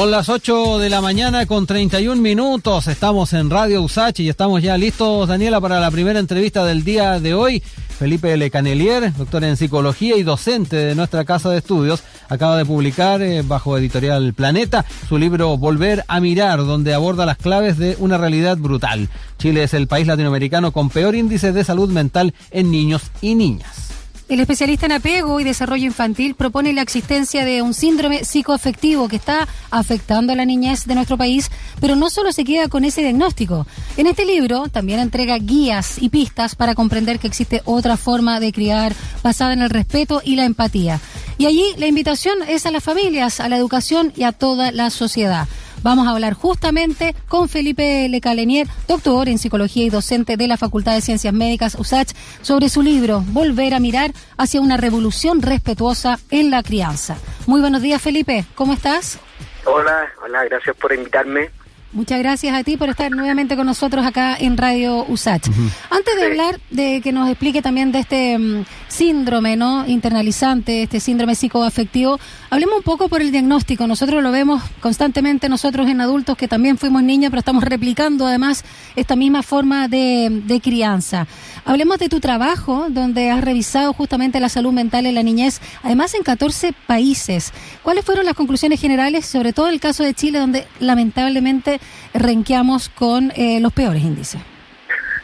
Son 0.00 0.10
las 0.10 0.30
8 0.30 0.78
de 0.78 0.88
la 0.88 1.02
mañana 1.02 1.44
con 1.44 1.66
31 1.66 2.22
minutos. 2.22 2.86
Estamos 2.86 3.34
en 3.34 3.50
Radio 3.50 3.82
Usach 3.82 4.18
y 4.20 4.30
estamos 4.30 4.62
ya 4.62 4.78
listos, 4.78 5.28
Daniela, 5.28 5.60
para 5.60 5.78
la 5.78 5.90
primera 5.90 6.18
entrevista 6.18 6.64
del 6.64 6.84
día 6.84 7.20
de 7.20 7.34
hoy. 7.34 7.62
Felipe 7.98 8.34
Le 8.38 8.50
Canelier, 8.50 9.12
doctor 9.12 9.44
en 9.44 9.58
psicología 9.58 10.16
y 10.16 10.22
docente 10.22 10.76
de 10.76 10.94
nuestra 10.94 11.26
casa 11.26 11.50
de 11.50 11.58
estudios, 11.58 12.02
acaba 12.30 12.56
de 12.56 12.64
publicar 12.64 13.20
eh, 13.20 13.42
bajo 13.42 13.76
editorial 13.76 14.32
Planeta 14.32 14.86
su 15.06 15.18
libro 15.18 15.58
Volver 15.58 16.02
a 16.08 16.18
mirar, 16.18 16.60
donde 16.60 16.94
aborda 16.94 17.26
las 17.26 17.36
claves 17.36 17.76
de 17.76 17.96
una 17.98 18.16
realidad 18.16 18.56
brutal. 18.56 19.10
Chile 19.36 19.64
es 19.64 19.74
el 19.74 19.86
país 19.86 20.06
latinoamericano 20.06 20.72
con 20.72 20.88
peor 20.88 21.14
índice 21.14 21.52
de 21.52 21.62
salud 21.62 21.90
mental 21.90 22.32
en 22.50 22.70
niños 22.70 23.02
y 23.20 23.34
niñas. 23.34 23.99
El 24.30 24.38
especialista 24.38 24.86
en 24.86 24.92
apego 24.92 25.40
y 25.40 25.44
desarrollo 25.44 25.86
infantil 25.86 26.36
propone 26.36 26.72
la 26.72 26.82
existencia 26.82 27.44
de 27.44 27.62
un 27.62 27.74
síndrome 27.74 28.24
psicoafectivo 28.24 29.08
que 29.08 29.16
está 29.16 29.48
afectando 29.72 30.32
a 30.32 30.36
la 30.36 30.44
niñez 30.44 30.86
de 30.86 30.94
nuestro 30.94 31.18
país, 31.18 31.50
pero 31.80 31.96
no 31.96 32.10
solo 32.10 32.30
se 32.30 32.44
queda 32.44 32.68
con 32.68 32.84
ese 32.84 33.00
diagnóstico. 33.00 33.66
En 33.96 34.06
este 34.06 34.24
libro 34.24 34.68
también 34.68 35.00
entrega 35.00 35.36
guías 35.36 36.00
y 36.00 36.10
pistas 36.10 36.54
para 36.54 36.76
comprender 36.76 37.18
que 37.18 37.26
existe 37.26 37.62
otra 37.64 37.96
forma 37.96 38.38
de 38.38 38.52
criar 38.52 38.94
basada 39.24 39.52
en 39.52 39.62
el 39.62 39.70
respeto 39.70 40.22
y 40.24 40.36
la 40.36 40.44
empatía. 40.44 41.00
Y 41.36 41.46
allí 41.46 41.64
la 41.78 41.88
invitación 41.88 42.38
es 42.46 42.66
a 42.66 42.70
las 42.70 42.84
familias, 42.84 43.40
a 43.40 43.48
la 43.48 43.56
educación 43.56 44.12
y 44.14 44.22
a 44.22 44.30
toda 44.30 44.70
la 44.70 44.90
sociedad. 44.90 45.48
Vamos 45.82 46.06
a 46.06 46.10
hablar 46.10 46.34
justamente 46.34 47.14
con 47.26 47.48
Felipe 47.48 48.06
Lecalenier, 48.08 48.68
doctor 48.86 49.28
en 49.28 49.38
psicología 49.38 49.84
y 49.84 49.90
docente 49.90 50.36
de 50.36 50.46
la 50.46 50.58
Facultad 50.58 50.94
de 50.94 51.00
Ciencias 51.00 51.32
Médicas 51.32 51.74
USACH, 51.78 52.12
sobre 52.42 52.68
su 52.68 52.82
libro 52.82 53.24
Volver 53.28 53.72
a 53.72 53.80
mirar 53.80 54.12
hacia 54.36 54.60
una 54.60 54.76
revolución 54.76 55.40
respetuosa 55.40 56.18
en 56.30 56.50
la 56.50 56.62
crianza. 56.62 57.16
Muy 57.46 57.60
buenos 57.60 57.80
días, 57.80 58.02
Felipe. 58.02 58.44
¿Cómo 58.54 58.74
estás? 58.74 59.18
Hola, 59.64 60.06
hola, 60.22 60.44
gracias 60.44 60.76
por 60.76 60.92
invitarme. 60.92 61.50
Muchas 61.92 62.20
gracias 62.20 62.54
a 62.54 62.62
ti 62.62 62.76
por 62.76 62.88
estar 62.88 63.10
nuevamente 63.10 63.56
con 63.56 63.66
nosotros 63.66 64.06
acá 64.06 64.36
en 64.38 64.56
Radio 64.56 65.04
USACH. 65.08 65.48
Antes 65.90 66.14
de 66.14 66.24
hablar 66.24 66.60
de 66.70 67.00
que 67.00 67.10
nos 67.10 67.28
explique 67.28 67.62
también 67.62 67.90
de 67.90 67.98
este 67.98 68.38
mm, 68.38 68.64
síndrome 68.86 69.56
no 69.56 69.84
internalizante, 69.88 70.84
este 70.84 71.00
síndrome 71.00 71.34
psicoafectivo, 71.34 72.20
hablemos 72.48 72.76
un 72.76 72.82
poco 72.84 73.08
por 73.08 73.22
el 73.22 73.32
diagnóstico. 73.32 73.88
Nosotros 73.88 74.22
lo 74.22 74.30
vemos 74.30 74.62
constantemente 74.78 75.48
nosotros 75.48 75.88
en 75.88 76.00
adultos 76.00 76.36
que 76.36 76.46
también 76.46 76.78
fuimos 76.78 77.02
niños, 77.02 77.30
pero 77.30 77.40
estamos 77.40 77.64
replicando 77.64 78.24
además 78.24 78.64
esta 78.94 79.16
misma 79.16 79.42
forma 79.42 79.88
de, 79.88 80.42
de 80.46 80.60
crianza. 80.60 81.26
Hablemos 81.64 81.98
de 81.98 82.08
tu 82.08 82.20
trabajo, 82.20 82.86
donde 82.88 83.30
has 83.30 83.42
revisado 83.42 83.92
justamente 83.92 84.38
la 84.38 84.48
salud 84.48 84.72
mental 84.72 85.06
en 85.06 85.16
la 85.16 85.24
niñez, 85.24 85.60
además 85.82 86.14
en 86.14 86.22
14 86.22 86.72
países. 86.86 87.52
¿Cuáles 87.82 88.04
fueron 88.04 88.26
las 88.26 88.34
conclusiones 88.34 88.80
generales, 88.80 89.26
sobre 89.26 89.52
todo 89.52 89.68
el 89.68 89.80
caso 89.80 90.04
de 90.04 90.14
Chile, 90.14 90.38
donde 90.38 90.68
lamentablemente 90.78 91.79
renqueamos 92.14 92.88
con 92.88 93.32
eh, 93.36 93.60
los 93.60 93.72
peores 93.72 94.02
índices. 94.02 94.40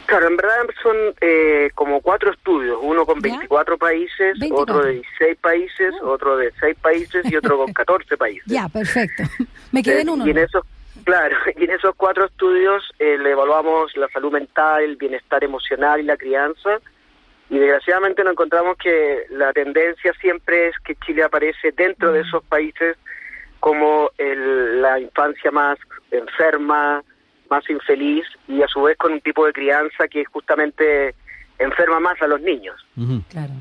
Claro, 0.07 0.27
en 0.27 0.37
verdad 0.37 0.55
son 0.81 0.95
eh, 1.19 1.69
como 1.75 1.99
cuatro 1.99 2.31
estudios, 2.31 2.79
uno 2.81 3.05
con 3.05 3.19
24 3.19 3.77
países, 3.77 4.37
otro 4.51 4.81
de 4.81 4.93
16 4.93 5.37
países, 5.39 5.93
oh. 6.01 6.11
otro 6.11 6.37
de 6.37 6.53
6 6.61 6.77
países 6.81 7.29
y 7.29 7.35
otro 7.35 7.57
con 7.57 7.73
14 7.73 8.15
países. 8.15 8.45
Ya, 8.45 8.69
perfecto. 8.69 9.23
Me 9.73 9.83
quedé 9.83 10.01
en 10.01 10.09
uno. 10.09 10.25
Y 10.25 10.29
en 10.29 10.37
esos, 10.37 10.63
claro, 11.03 11.35
y 11.57 11.65
en 11.65 11.71
esos 11.71 11.93
cuatro 11.95 12.25
estudios 12.25 12.89
eh, 12.99 13.17
le 13.17 13.31
evaluamos 13.31 13.95
la 13.97 14.07
salud 14.07 14.31
mental, 14.31 14.81
el 14.81 14.95
bienestar 14.95 15.43
emocional 15.43 15.99
y 15.99 16.03
la 16.03 16.15
crianza. 16.15 16.79
Y 17.49 17.57
desgraciadamente 17.59 18.23
nos 18.23 18.31
encontramos 18.31 18.77
que 18.77 19.25
la 19.31 19.51
tendencia 19.51 20.13
siempre 20.21 20.69
es 20.69 20.75
que 20.85 20.95
Chile 21.05 21.23
aparece 21.23 21.73
dentro 21.73 22.13
de 22.13 22.23
mm. 22.23 22.27
esos 22.27 22.43
países 22.45 22.97
como 23.59 24.11
el, 24.17 24.81
la 24.81 24.99
infancia 24.99 25.51
más 25.51 25.77
enferma, 26.11 27.03
más 27.49 27.69
infeliz 27.69 28.25
y 28.47 28.61
a 28.61 28.67
su 28.67 28.83
vez 28.83 28.97
con 28.97 29.13
un 29.13 29.21
tipo 29.21 29.45
de 29.45 29.53
crianza 29.53 30.07
que 30.07 30.25
justamente 30.25 31.15
enferma 31.59 31.99
más 31.99 32.21
a 32.21 32.27
los 32.27 32.41
niños. 32.41 32.75
Claro. 33.29 33.53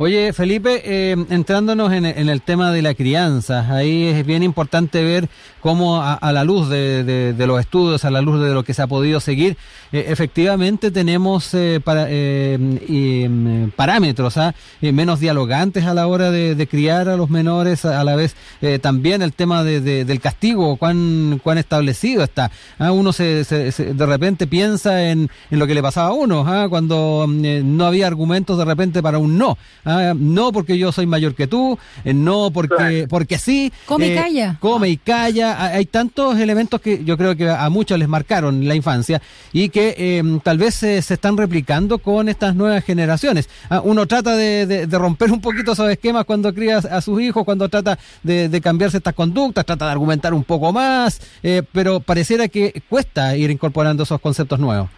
Oye, 0.00 0.32
Felipe, 0.32 0.80
eh, 0.84 1.16
entrándonos 1.28 1.92
en, 1.92 2.04
el 2.06 2.40
tema 2.42 2.70
de 2.70 2.82
la 2.82 2.94
crianza, 2.94 3.66
ahí 3.68 4.04
es 4.04 4.24
bien 4.24 4.44
importante 4.44 5.02
ver 5.02 5.28
cómo 5.60 6.00
a, 6.00 6.32
la 6.32 6.44
luz 6.44 6.68
de, 6.68 7.34
los 7.36 7.58
estudios, 7.58 8.04
a 8.04 8.10
la 8.12 8.20
luz 8.20 8.40
de 8.40 8.54
lo 8.54 8.62
que 8.62 8.74
se 8.74 8.82
ha 8.82 8.86
podido 8.86 9.18
seguir, 9.18 9.56
eh, 9.90 10.04
efectivamente 10.06 10.92
tenemos 10.92 11.52
eh, 11.52 11.80
para, 11.82 12.06
mm, 12.06 13.70
parámetros 13.74 14.36
¿ah? 14.36 14.54
menos 14.80 15.18
dialogantes 15.18 15.84
a 15.84 15.94
la 15.94 16.06
hora 16.06 16.30
de, 16.30 16.68
criar 16.70 17.08
a 17.08 17.16
los 17.16 17.28
menores, 17.28 17.84
a 17.84 18.04
la 18.04 18.14
vez 18.14 18.36
también 18.80 19.20
el 19.20 19.32
tema 19.32 19.64
del 19.64 20.20
castigo, 20.20 20.76
cuán, 20.76 21.40
cuán 21.42 21.58
establecido 21.58 22.22
está. 22.22 22.52
¿ah? 22.78 22.92
Uno 22.92 23.12
se, 23.12 23.42
de 23.42 24.06
repente 24.06 24.46
piensa 24.46 25.10
en, 25.10 25.28
lo 25.50 25.66
que 25.66 25.74
le 25.74 25.82
pasaba 25.82 26.10
a 26.10 26.12
uno, 26.12 26.44
¿ah? 26.46 26.68
cuando 26.70 27.26
mm, 27.26 27.76
no 27.76 27.84
había 27.84 28.06
argumentos 28.06 28.56
de 28.58 28.64
repente 28.64 29.02
para 29.02 29.18
un 29.18 29.36
no. 29.36 29.58
Ah, 29.90 30.12
no 30.14 30.52
porque 30.52 30.76
yo 30.76 30.92
soy 30.92 31.06
mayor 31.06 31.34
que 31.34 31.46
tú, 31.46 31.78
eh, 32.04 32.12
no 32.12 32.50
porque 32.50 33.06
porque 33.08 33.38
sí. 33.38 33.72
Come 33.86 34.08
y 34.08 34.10
eh, 34.10 34.14
calla. 34.16 34.56
Come 34.60 34.90
y 34.90 34.98
calla. 34.98 35.64
Hay 35.64 35.86
tantos 35.86 36.38
elementos 36.38 36.78
que 36.82 37.02
yo 37.04 37.16
creo 37.16 37.34
que 37.34 37.48
a 37.48 37.70
muchos 37.70 37.98
les 37.98 38.06
marcaron 38.06 38.68
la 38.68 38.74
infancia 38.74 39.22
y 39.50 39.70
que 39.70 39.94
em, 39.96 40.40
tal 40.40 40.58
vez 40.58 40.74
se, 40.74 40.98
están 40.98 41.38
replicando 41.38 42.00
con 42.00 42.28
estas 42.28 42.54
nuevas 42.54 42.84
generaciones. 42.84 43.48
Ah, 43.70 43.80
uno 43.82 44.06
trata 44.06 44.36
de, 44.36 44.86
romper 44.90 45.32
un 45.32 45.40
poquito 45.40 45.72
esos 45.72 45.88
esquemas 45.90 46.26
cuando 46.26 46.52
cría 46.52 46.76
a 46.76 47.00
sus 47.00 47.22
hijos, 47.22 47.46
cuando 47.46 47.70
trata 47.70 47.98
de, 48.22 48.60
cambiarse 48.62 48.98
estas 48.98 49.14
conductas, 49.14 49.64
trata 49.64 49.86
de 49.86 49.92
argumentar 49.92 50.34
un 50.34 50.44
poco 50.44 50.70
más, 50.70 51.18
eh, 51.42 51.62
pero 51.72 52.00
pareciera 52.00 52.48
que 52.48 52.82
cuesta 52.90 53.34
ir 53.38 53.50
incorporando 53.50 54.02
esos 54.02 54.20
conceptos 54.20 54.58
nuevos. 54.58 54.90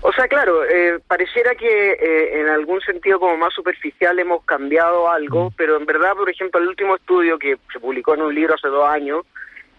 O 0.00 0.12
sea, 0.12 0.28
claro, 0.28 0.64
eh, 0.64 1.00
pareciera 1.06 1.54
que 1.56 1.92
eh, 1.92 2.40
en 2.40 2.48
algún 2.48 2.80
sentido 2.82 3.18
como 3.18 3.36
más 3.36 3.52
superficial 3.52 4.18
hemos 4.18 4.44
cambiado 4.44 5.10
algo, 5.10 5.50
mm. 5.50 5.54
pero 5.56 5.76
en 5.76 5.86
verdad, 5.86 6.14
por 6.14 6.30
ejemplo, 6.30 6.60
el 6.60 6.68
último 6.68 6.94
estudio 6.94 7.38
que 7.38 7.56
se 7.72 7.80
publicó 7.80 8.14
en 8.14 8.22
un 8.22 8.34
libro 8.34 8.54
hace 8.54 8.68
dos 8.68 8.88
años, 8.88 9.24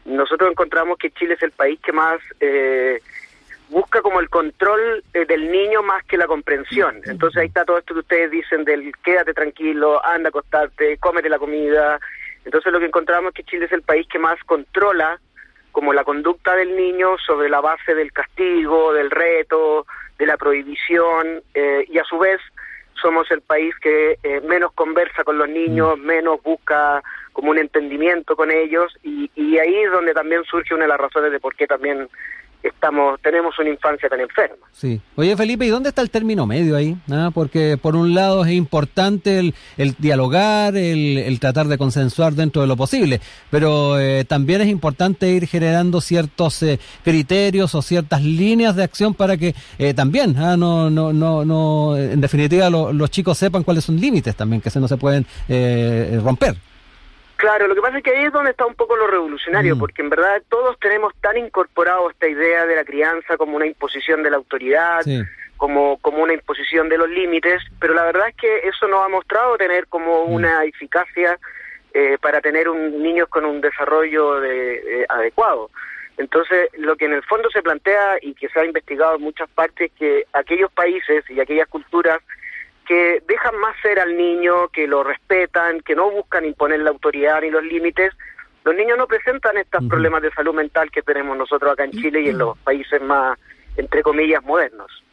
nosotros 0.03 0.51
encontramos 0.51 0.97
que 0.97 1.11
Chile 1.11 1.35
es 1.35 1.43
el 1.43 1.51
país 1.51 1.79
que 1.79 1.93
más 1.93 2.19
eh, 2.41 2.99
busca 3.69 4.01
como 4.01 4.19
el 4.19 4.29
control 4.29 5.03
del 5.13 5.51
niño 5.51 5.83
más 5.83 6.03
que 6.03 6.17
la 6.17 6.27
comprensión. 6.27 6.97
Mm. 6.97 7.11
Entonces 7.11 7.41
ahí 7.41 7.47
está 7.47 7.63
todo 7.63 7.77
esto 7.77 7.93
que 7.93 8.01
ustedes 8.01 8.31
dicen 8.31 8.65
del 8.65 8.91
quédate 9.01 9.33
tranquilo, 9.33 10.03
anda 10.05 10.27
a 10.27 10.31
acostarte, 10.31 10.97
cómete 10.97 11.29
la 11.29 11.39
comida. 11.39 11.97
Entonces 12.43 12.73
lo 12.73 12.79
que 12.79 12.87
encontramos 12.87 13.29
es 13.29 13.35
que 13.35 13.49
Chile 13.49 13.65
es 13.65 13.71
el 13.71 13.83
país 13.83 14.05
que 14.11 14.19
más 14.19 14.37
controla 14.43 15.17
como 15.71 15.93
la 15.93 16.03
conducta 16.03 16.55
del 16.55 16.75
niño 16.75 17.17
sobre 17.25 17.47
la 17.47 17.61
base 17.61 17.95
del 17.95 18.11
castigo, 18.11 18.91
del 18.91 19.09
reto, 19.09 19.85
de 20.19 20.25
la 20.25 20.37
prohibición 20.37 21.41
eh, 21.53 21.85
y 21.87 21.97
a 21.97 22.03
su 22.03 22.19
vez 22.19 22.39
somos 23.01 23.31
el 23.31 23.41
país 23.41 23.73
que 23.81 24.19
eh, 24.21 24.41
menos 24.41 24.73
conversa 24.73 25.23
con 25.23 25.37
los 25.37 25.47
niños, 25.47 25.97
mm. 25.97 26.01
menos 26.01 26.43
busca 26.43 27.01
como 27.33 27.51
un 27.51 27.57
entendimiento 27.57 28.35
con 28.35 28.51
ellos 28.51 28.93
y, 29.01 29.31
y 29.35 29.57
ahí 29.57 29.75
es 29.75 29.91
donde 29.91 30.13
también 30.13 30.43
surge 30.43 30.73
una 30.73 30.83
de 30.83 30.89
las 30.89 30.99
razones 30.99 31.31
de 31.31 31.39
por 31.39 31.55
qué 31.55 31.65
también 31.65 32.09
estamos 32.63 33.19
tenemos 33.21 33.57
una 33.59 33.69
infancia 33.69 34.09
tan 34.09 34.19
enferma. 34.19 34.57
Sí. 34.71 35.01
Oye, 35.15 35.35
Felipe, 35.37 35.65
¿y 35.65 35.69
dónde 35.69 35.89
está 35.89 36.01
el 36.01 36.09
término 36.09 36.45
medio 36.45 36.75
ahí? 36.75 36.97
¿Ah? 37.11 37.31
Porque 37.33 37.77
por 37.81 37.95
un 37.95 38.13
lado 38.13 38.43
es 38.45 38.51
importante 38.51 39.39
el, 39.39 39.55
el 39.77 39.95
dialogar, 39.97 40.75
el, 40.75 41.17
el, 41.17 41.39
tratar 41.39 41.67
de 41.67 41.77
consensuar 41.77 42.33
dentro 42.33 42.61
de 42.61 42.67
lo 42.67 42.75
posible, 42.75 43.21
pero 43.49 43.99
eh, 43.99 44.25
también 44.25 44.61
es 44.61 44.67
importante 44.67 45.29
ir 45.29 45.47
generando 45.47 46.01
ciertos 46.01 46.61
eh, 46.63 46.79
criterios 47.03 47.75
o 47.75 47.81
ciertas 47.81 48.23
líneas 48.23 48.75
de 48.75 48.83
acción 48.83 49.13
para 49.13 49.37
que 49.37 49.55
eh, 49.77 49.93
también, 49.93 50.37
¿ah? 50.37 50.57
no, 50.57 50.89
no, 50.89 51.13
no, 51.13 51.45
no, 51.45 51.97
en 51.97 52.21
definitiva, 52.21 52.69
los 52.69 53.11
chicos 53.11 53.37
sepan 53.37 53.63
cuáles 53.63 53.85
son 53.85 53.99
límites 53.99 54.35
también 54.35 54.61
que 54.61 54.69
se 54.69 54.79
no 54.79 54.87
se 54.87 54.97
pueden 54.97 55.25
romper. 56.23 56.68
Claro, 57.39 57.69
lo 57.69 57.75
que 57.75 57.81
pasa 57.81 57.99
es 57.99 58.03
que 58.03 58.11
ahí 58.11 58.25
es 58.25 58.33
donde 58.33 58.51
está 58.51 58.65
un 58.65 58.75
poco 58.75 58.97
lo 58.97 59.07
revolucionario, 59.07 59.77
mm. 59.77 59.79
porque 59.79 60.01
en 60.01 60.09
verdad 60.09 60.41
todos 60.49 60.77
tenemos 60.77 61.13
tan 61.21 61.37
incorporado 61.37 62.09
esta 62.09 62.27
idea 62.27 62.65
de 62.65 62.75
la 62.75 62.83
crianza 62.83 63.37
como 63.37 63.55
una 63.55 63.65
imposición 63.65 64.23
de 64.23 64.29
la 64.29 64.35
autoridad, 64.35 65.05
como, 65.55 65.99
como 65.99 66.21
una 66.21 66.33
imposición 66.33 66.89
de 66.89 66.97
los 66.97 67.09
límites, 67.09 67.63
pero 67.79 67.93
la 67.93 68.03
verdad 68.03 68.27
es 68.27 68.35
que 68.35 68.67
eso 68.67 68.89
nos 68.89 69.05
ha 69.05 69.07
mostrado 69.07 69.57
tener 69.57 69.87
como 69.87 70.25
mm. 70.25 70.33
una 70.33 70.65
eficacia 70.65 71.39
eh, 71.93 72.17
para 72.21 72.41
tener 72.41 72.67
un 72.67 73.01
niños 73.01 73.29
con 73.29 73.45
un 73.45 73.61
desarrollo 73.61 74.41
de, 74.41 75.05
adecuado. 75.07 75.69
Entonces, 76.17 76.67
lo 76.77 76.97
que 76.97 77.05
en 77.05 77.13
el 77.13 77.23
fondo 77.23 77.49
se 77.51 77.61
plantea 77.61 78.17
y 78.21 78.33
que 78.33 78.49
se 78.49 78.59
ha 78.59 78.65
investigado 78.65 79.15
en 79.15 79.21
muchas 79.21 79.49
partes, 79.51 79.89
es 79.89 79.97
que 79.97 80.25
aquellos 80.33 80.73
países 80.73 81.23
y 81.29 81.39
aquellas 81.39 81.69
culturas 81.69 82.19
que 82.89 83.21
dejan 83.27 83.55
más 83.59 83.75
ser 83.83 83.99
al 83.99 84.17
niño, 84.17 84.69
que 84.69 84.87
lo 84.87 85.03
respetan, 85.03 85.79
que 85.81 85.93
no 85.93 86.09
buscan 86.09 86.43
imponer 86.43 86.79
la 86.79 86.89
autoridad 86.89 87.39
ni 87.41 87.51
los 87.51 87.63
límites, 87.63 88.15
los 88.65 88.75
niños 88.75 88.97
no 88.97 89.05
presentan 89.05 89.57
estos 89.57 89.83
problemas 89.87 90.23
de 90.23 90.31
salud 90.31 90.55
mental 90.55 90.89
que 90.89 91.03
tenemos 91.03 91.37
nosotros 91.37 91.71
acá 91.71 91.83
en 91.83 91.91
Chile 91.91 92.21
y 92.21 92.29
en 92.29 92.39
los 92.39 92.57
países 92.57 92.99
más, 92.99 93.37
entre 93.77 94.01
comillas, 94.01 94.43
modernos. 94.43 95.03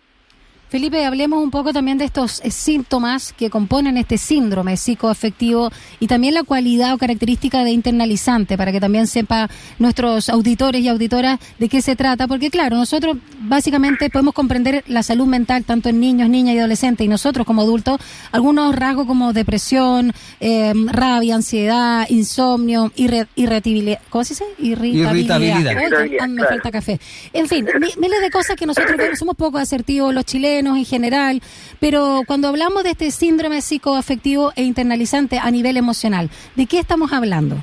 Felipe, 0.69 1.05
hablemos 1.05 1.43
un 1.43 1.53
poco 1.53 1.73
también 1.73 1.97
de 1.97 2.05
estos 2.05 2.41
eh, 2.43 2.51
síntomas 2.51 3.33
que 3.33 3.51
componen 3.51 3.97
este 3.97 4.19
síndrome 4.19 4.77
psicoafectivo 4.77 5.71
y 6.01 6.09
también 6.09 6.35
la 6.35 6.43
cualidad 6.43 6.95
o 6.95 6.99
característica 6.99 7.63
de 7.63 7.71
internalizante, 7.71 8.57
para 8.57 8.73
que 8.73 8.81
también 8.81 9.07
sepa 9.07 9.49
nuestros 9.79 10.29
auditores 10.29 10.83
y 10.83 10.89
auditoras 10.89 11.39
de 11.61 11.69
qué 11.69 11.81
se 11.83 11.95
trata, 11.95 12.27
porque 12.27 12.51
claro, 12.51 12.77
nosotros 12.77 13.17
básicamente 13.43 14.11
podemos 14.11 14.35
comprender 14.35 14.83
la 14.89 15.05
salud 15.05 15.27
mental 15.27 15.65
tanto 15.65 15.89
en 15.89 16.01
niños, 16.01 16.29
niñas 16.29 16.57
y 16.57 16.59
adolescentes 16.59 17.05
y 17.05 17.09
nosotros 17.09 17.47
como 17.47 17.63
adultos, 17.63 18.01
algunos 18.33 18.75
rasgos 18.75 19.07
como 19.07 19.33
depresión, 19.33 20.13
eh, 20.41 20.73
rabia, 20.87 21.37
ansiedad, 21.37 22.07
insomnio, 22.09 22.91
irritabilidad, 22.97 24.01
¿cómo 24.11 24.25
se 24.25 24.35
dice? 24.35 24.45
Irritabilidad. 24.59 25.77
Ah, 26.21 26.27
me 26.27 26.43
falta 26.43 26.73
café. 26.73 27.01
En 27.33 27.47
fin, 27.47 27.67
miles 27.99 28.21
de 28.21 28.31
cosas 28.31 28.57
que 28.57 28.67
nosotros 28.67 28.97
vemos, 28.97 29.19
somos 29.19 29.37
poco 29.37 29.59
asertivos 29.59 30.13
los 30.13 30.25
chilenos, 30.25 30.56
en 30.59 30.85
general, 30.85 31.43
pero 31.81 32.23
cuando 32.27 32.49
hablamos 32.49 32.85
de 32.85 32.91
este 32.91 33.11
síndrome 33.11 33.61
psicoafectivo 33.61 34.53
e 34.57 34.63
internalizante 34.63 35.39
a 35.39 35.51
nivel 35.51 35.77
emocional, 35.77 36.31
¿de 36.55 36.67
qué 36.67 36.79
estamos 36.79 37.13
hablando? 37.13 37.57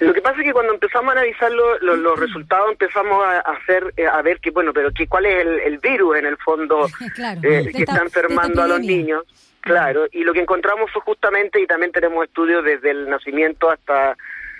Lo 0.00 0.12
que 0.12 0.20
pasa 0.20 0.40
es 0.40 0.44
que 0.44 0.52
cuando 0.52 0.74
empezamos 0.74 1.08
a 1.10 1.12
analizar 1.12 1.50
los 1.52 2.18
resultados 2.18 2.72
empezamos 2.72 3.24
a, 3.24 3.38
hacer 3.40 3.94
eh, 3.96 4.06
a 4.06 4.20
ver 4.22 4.40
que 4.40 4.50
bueno, 4.50 4.72
pero 4.72 4.90
que 4.92 5.06
cuál 5.06 5.26
es 5.26 5.46
el, 5.64 5.78
virus 5.78 6.18
en 6.18 6.26
el 6.26 6.36
fondo 6.38 6.86
eh, 7.42 7.70
que 7.72 7.82
está 7.84 8.02
enfermando 8.02 8.62
a 8.62 8.68
los 8.68 8.80
niños. 8.80 9.22
Claro, 9.60 10.06
y 10.12 10.24
lo 10.24 10.34
que 10.34 10.40
encontramos 10.40 10.90
fue 10.92 11.00
justamente, 11.00 11.58
y 11.58 11.66
también 11.66 11.90
tenemos 11.90 12.22
estudios 12.24 12.62
desde 12.64 12.90
el 12.90 13.08
nacimiento 13.08 13.70
hasta 13.70 14.14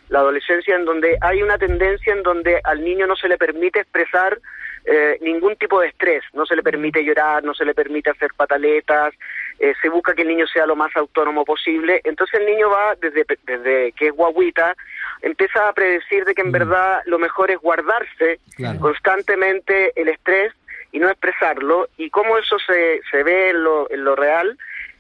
la 0.09 0.21
adolescencia, 0.21 0.77
en 0.77 0.87
donde 0.87 1.19
hay 1.21 1.43
una 1.43 1.59
tendencia 1.59 2.15
en 2.15 2.23
donde 2.23 2.61
al 2.65 2.83
niño 2.83 3.07
no 3.07 3.15
se 3.15 3.29
le 3.29 3.37
permite 3.37 3.81
expresar 3.81 4.39
eh, 4.85 5.19
ningún 5.21 5.57
tipo 5.57 5.81
de 5.81 5.89
estrés, 5.89 6.23
no 6.33 6.45
se 6.47 6.57
le 6.57 6.63
permite 6.63 7.05
llorar, 7.05 7.43
no 7.43 7.55
se 7.55 7.65
le 7.65 7.75
permite 7.75 8.11
hacer 8.11 8.31
pataletas, 8.37 9.15
eh, 9.59 9.73
se 9.81 9.89
busca 9.89 10.15
que 10.15 10.23
el 10.23 10.29
niño 10.29 10.47
sea 10.47 10.67
lo 10.67 10.77
más 10.77 10.95
autónomo 10.97 11.45
posible, 11.45 12.01
entonces 12.05 12.41
el 12.41 12.47
niño 12.47 12.71
va 12.71 12.95
desde, 13.01 13.25
desde 13.45 13.93
que 13.93 14.09
es 14.09 14.13
guaguita, 14.13 14.77
empieza 15.23 15.69
a 15.69 15.73
predecir 15.73 16.25
de 16.25 16.35
que 16.35 16.43
en 16.43 16.49
mm. 16.49 16.53
verdad 16.53 17.01
lo 17.07 17.19
mejor 17.19 17.51
es 17.51 17.59
guardarse 17.59 18.41
constantemente 18.81 19.93
el 19.97 20.09
estrés 20.09 20.53
y 20.93 20.99
no 20.99 21.09
expresarlo, 21.09 21.89
y 21.97 22.11
cómo 22.11 22.39
eso 22.39 22.59
se, 22.59 23.01
se 23.11 23.23
ve 23.23 23.51
en 23.51 23.65
lo, 23.65 23.91
en 23.91 24.05
lo 24.05 24.15
real 24.15 24.57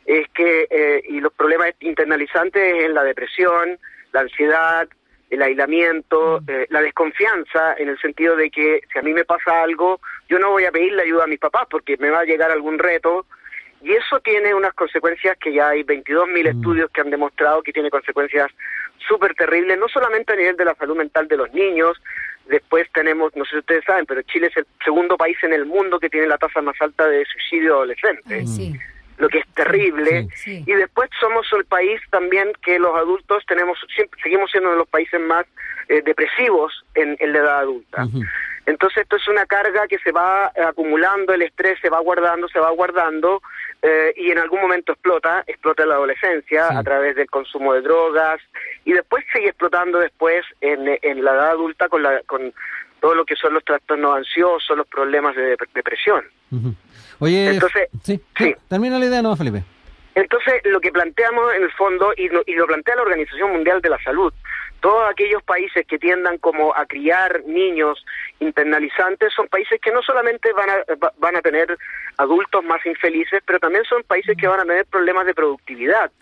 es 0.06 0.28
que, 0.34 0.66
eh, 0.70 1.02
y 1.08 1.20
los 1.20 1.32
problemas 1.32 1.70
internalizantes 1.80 2.84
en 2.84 2.94
la 2.94 3.02
depresión, 3.02 3.78
la 4.12 4.20
ansiedad, 4.20 4.88
el 5.34 5.42
aislamiento, 5.42 6.40
mm. 6.40 6.50
eh, 6.50 6.66
la 6.70 6.80
desconfianza, 6.80 7.74
en 7.76 7.88
el 7.88 7.98
sentido 7.98 8.36
de 8.36 8.50
que 8.50 8.80
si 8.92 8.98
a 8.98 9.02
mí 9.02 9.12
me 9.12 9.24
pasa 9.24 9.62
algo, 9.62 10.00
yo 10.28 10.38
no 10.38 10.50
voy 10.50 10.64
a 10.64 10.72
pedirle 10.72 11.02
ayuda 11.02 11.24
a 11.24 11.28
mis 11.28 11.38
papás 11.38 11.66
porque 11.70 11.96
me 11.98 12.10
va 12.10 12.20
a 12.20 12.24
llegar 12.24 12.50
algún 12.50 12.78
reto. 12.78 13.26
Y 13.82 13.92
eso 13.92 14.18
tiene 14.20 14.54
unas 14.54 14.72
consecuencias 14.72 15.36
que 15.38 15.52
ya 15.52 15.68
hay 15.68 15.82
22.000 15.82 16.26
mm. 16.26 16.46
estudios 16.46 16.90
que 16.90 17.00
han 17.00 17.10
demostrado 17.10 17.62
que 17.62 17.72
tiene 17.72 17.90
consecuencias 17.90 18.50
súper 19.06 19.34
terribles, 19.34 19.78
no 19.78 19.88
solamente 19.88 20.32
a 20.32 20.36
nivel 20.36 20.56
de 20.56 20.64
la 20.64 20.74
salud 20.74 20.96
mental 20.96 21.28
de 21.28 21.36
los 21.36 21.52
niños, 21.52 22.00
después 22.46 22.90
tenemos, 22.92 23.34
no 23.36 23.44
sé 23.44 23.52
si 23.52 23.58
ustedes 23.58 23.84
saben, 23.84 24.06
pero 24.06 24.22
Chile 24.22 24.46
es 24.46 24.56
el 24.56 24.66
segundo 24.82 25.16
país 25.16 25.36
en 25.42 25.52
el 25.52 25.66
mundo 25.66 25.98
que 25.98 26.08
tiene 26.08 26.26
la 26.26 26.38
tasa 26.38 26.62
más 26.62 26.76
alta 26.80 27.06
de 27.06 27.24
suicidio 27.26 27.74
adolescente 27.74 28.44
lo 29.18 29.28
que 29.28 29.38
es 29.38 29.46
terrible. 29.54 30.28
Y 30.46 30.72
después 30.72 31.10
somos 31.20 31.46
el 31.52 31.64
país 31.64 32.00
también 32.10 32.52
que 32.62 32.78
los 32.78 32.94
adultos 32.96 33.44
tenemos, 33.46 33.78
siempre, 33.94 34.20
seguimos 34.22 34.50
siendo 34.50 34.68
uno 34.68 34.76
de 34.76 34.80
los 34.80 34.88
países 34.88 35.20
más 35.20 35.46
eh, 35.88 36.02
depresivos 36.04 36.84
en, 36.94 37.16
la 37.20 37.38
edad 37.38 37.58
adulta. 37.60 38.06
Entonces 38.66 39.02
esto 39.02 39.16
es 39.16 39.28
una 39.28 39.44
carga 39.44 39.86
que 39.86 39.98
se 39.98 40.10
va 40.10 40.50
acumulando, 40.68 41.34
el 41.34 41.42
estrés 41.42 41.78
se 41.80 41.90
va 41.90 42.00
guardando, 42.00 42.48
se 42.48 42.58
va 42.58 42.70
guardando 42.70 43.42
eh, 43.82 44.14
y 44.16 44.30
en 44.30 44.38
algún 44.38 44.62
momento 44.62 44.92
explota, 44.92 45.44
explota 45.46 45.82
en 45.82 45.90
la 45.90 45.96
adolescencia 45.96 46.78
a 46.78 46.82
través 46.82 47.14
del 47.14 47.28
consumo 47.28 47.74
de 47.74 47.82
drogas 47.82 48.40
y 48.86 48.94
después 48.94 49.22
sigue 49.34 49.48
explotando 49.48 49.98
después 49.98 50.46
en, 50.62 50.98
en 51.02 51.24
la 51.24 51.32
edad 51.32 51.50
adulta 51.50 51.90
con, 51.90 52.02
la, 52.02 52.22
con 52.22 52.54
todo 53.04 53.14
lo 53.14 53.26
que 53.26 53.36
son 53.36 53.52
los 53.52 53.62
trastornos 53.62 54.16
ansiosos, 54.16 54.74
los 54.74 54.86
problemas 54.86 55.36
de 55.36 55.58
depresión. 55.74 56.24
Oye, 57.18 57.50
entonces, 57.50 57.90
sí, 58.02 58.18
termina 58.66 58.98
la 58.98 59.04
idea, 59.04 59.20
¿no, 59.20 59.36
Felipe? 59.36 59.62
Entonces, 60.14 60.54
lo 60.64 60.80
que 60.80 60.90
planteamos 60.90 61.52
en 61.54 61.64
el 61.64 61.72
fondo, 61.72 62.14
y 62.16 62.30
lo, 62.30 62.42
y 62.46 62.54
lo 62.54 62.66
plantea 62.66 62.96
la 62.96 63.02
Organización 63.02 63.52
Mundial 63.52 63.82
de 63.82 63.90
la 63.90 64.02
Salud, 64.02 64.32
todos 64.84 65.10
aquellos 65.10 65.42
países 65.42 65.86
que 65.86 65.98
tiendan 65.98 66.36
como 66.36 66.76
a 66.76 66.84
criar 66.84 67.42
niños 67.46 68.04
internalizantes 68.38 69.32
son 69.32 69.48
países 69.48 69.80
que 69.80 69.90
no 69.90 70.02
solamente 70.02 70.52
van 70.52 70.68
a, 70.68 70.76
van 71.16 71.36
a 71.36 71.40
tener 71.40 71.78
adultos 72.18 72.62
más 72.62 72.84
infelices, 72.84 73.42
pero 73.46 73.58
también 73.58 73.84
son 73.84 74.02
países 74.02 74.36
que 74.36 74.46
van 74.46 74.60
a 74.60 74.64
tener 74.64 74.84
problemas 74.84 75.24
de 75.24 75.32
productividad. 75.32 76.12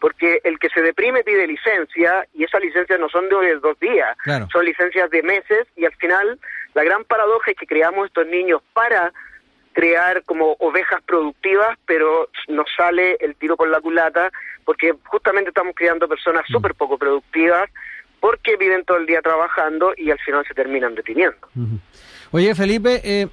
Porque 0.00 0.40
el 0.44 0.58
que 0.58 0.70
se 0.70 0.80
deprime 0.80 1.24
pide 1.24 1.46
licencia 1.46 2.26
y 2.32 2.44
esas 2.44 2.62
licencias 2.62 2.98
no 2.98 3.10
son 3.10 3.28
de 3.28 3.56
dos 3.56 3.78
días, 3.80 4.16
son 4.50 4.64
licencias 4.64 5.10
de 5.10 5.22
meses 5.22 5.66
y 5.76 5.84
al 5.84 5.94
final 5.96 6.40
la 6.72 6.84
gran 6.84 7.04
paradoja 7.04 7.50
es 7.50 7.56
que 7.58 7.66
creamos 7.66 8.06
estos 8.06 8.26
niños 8.28 8.62
para 8.72 9.12
crear 9.74 10.22
como 10.22 10.56
ovejas 10.60 11.02
productivas, 11.02 11.76
pero 11.84 12.30
nos 12.48 12.66
sale 12.74 13.18
el 13.20 13.36
tiro 13.36 13.58
por 13.58 13.68
la 13.68 13.82
culata, 13.82 14.30
porque 14.64 14.94
justamente 15.04 15.50
estamos 15.50 15.74
creando 15.76 16.08
personas 16.08 16.44
mm. 16.48 16.52
súper 16.52 16.74
poco 16.74 16.96
productivas, 16.96 17.68
porque 18.26 18.56
viven 18.56 18.84
todo 18.84 18.96
el 18.96 19.06
día 19.06 19.22
trabajando 19.22 19.92
y 19.96 20.10
al 20.10 20.18
final 20.18 20.44
se 20.48 20.52
terminan 20.52 20.96
deteniendo. 20.96 21.36
Oye, 22.32 22.56
Felipe, 22.56 23.00
eh, 23.04 23.28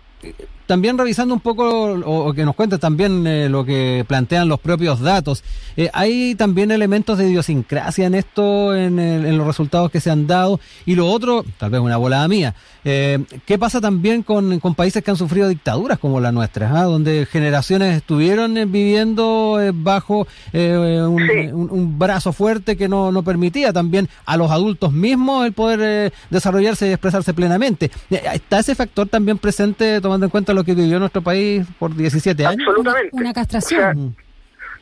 también 0.73 0.97
revisando 0.97 1.35
un 1.35 1.39
poco, 1.39 1.93
o, 2.03 2.33
que 2.33 2.45
nos 2.45 2.55
cuente 2.55 2.79
también 2.79 3.27
eh, 3.27 3.47
lo 3.47 3.63
que 3.63 4.03
plantean 4.07 4.47
los 4.47 4.59
propios 4.59 5.01
datos, 5.01 5.43
eh, 5.77 5.91
hay 5.93 6.33
también 6.33 6.71
elementos 6.71 7.19
de 7.19 7.29
idiosincrasia 7.29 8.07
en 8.07 8.15
esto, 8.15 8.75
en, 8.75 9.37
los 9.37 9.45
resultados 9.45 9.91
que 9.91 9.99
se 9.99 10.09
han 10.09 10.25
dado. 10.25 10.59
Y 10.87 10.95
lo 10.95 11.05
otro, 11.11 11.45
tal 11.59 11.69
vez 11.69 11.79
una 11.79 11.97
volada 11.97 12.27
mía, 12.27 12.55
eh, 12.85 13.23
¿qué 13.45 13.59
pasa 13.59 13.79
también 13.81 14.23
con, 14.23 14.59
países 14.75 15.03
que 15.03 15.11
han 15.11 15.17
sufrido 15.17 15.47
dictaduras 15.47 15.99
como 15.99 16.19
la 16.19 16.31
nuestra, 16.31 16.71
ah, 16.75 16.85
donde 16.85 17.27
generaciones 17.27 17.95
estuvieron 17.95 18.55
viviendo 18.71 19.59
bajo 19.75 20.25
un, 20.53 21.99
brazo 21.99 22.33
fuerte 22.33 22.75
que 22.75 22.89
no, 22.89 23.11
no 23.11 23.21
permitía 23.21 23.71
también 23.71 24.09
a 24.25 24.37
los 24.37 24.49
adultos 24.49 24.91
mismos 24.91 25.45
el 25.45 25.53
poder 25.53 26.11
desarrollarse 26.31 26.87
y 26.87 26.93
expresarse 26.93 27.35
plenamente? 27.35 27.91
¿Está 28.09 28.57
ese 28.57 28.73
factor 28.73 29.07
también 29.07 29.37
presente 29.37 30.01
tomando 30.01 30.25
en 30.25 30.31
cuenta 30.31 30.53
lo 30.53 30.62
que 30.63 30.73
vivió 30.73 30.99
nuestro 30.99 31.21
país 31.21 31.65
por 31.79 31.95
17 31.95 32.45
años? 32.45 32.67
Absolutamente. 32.67 33.09
Una, 33.11 33.33
castración. 33.33 34.15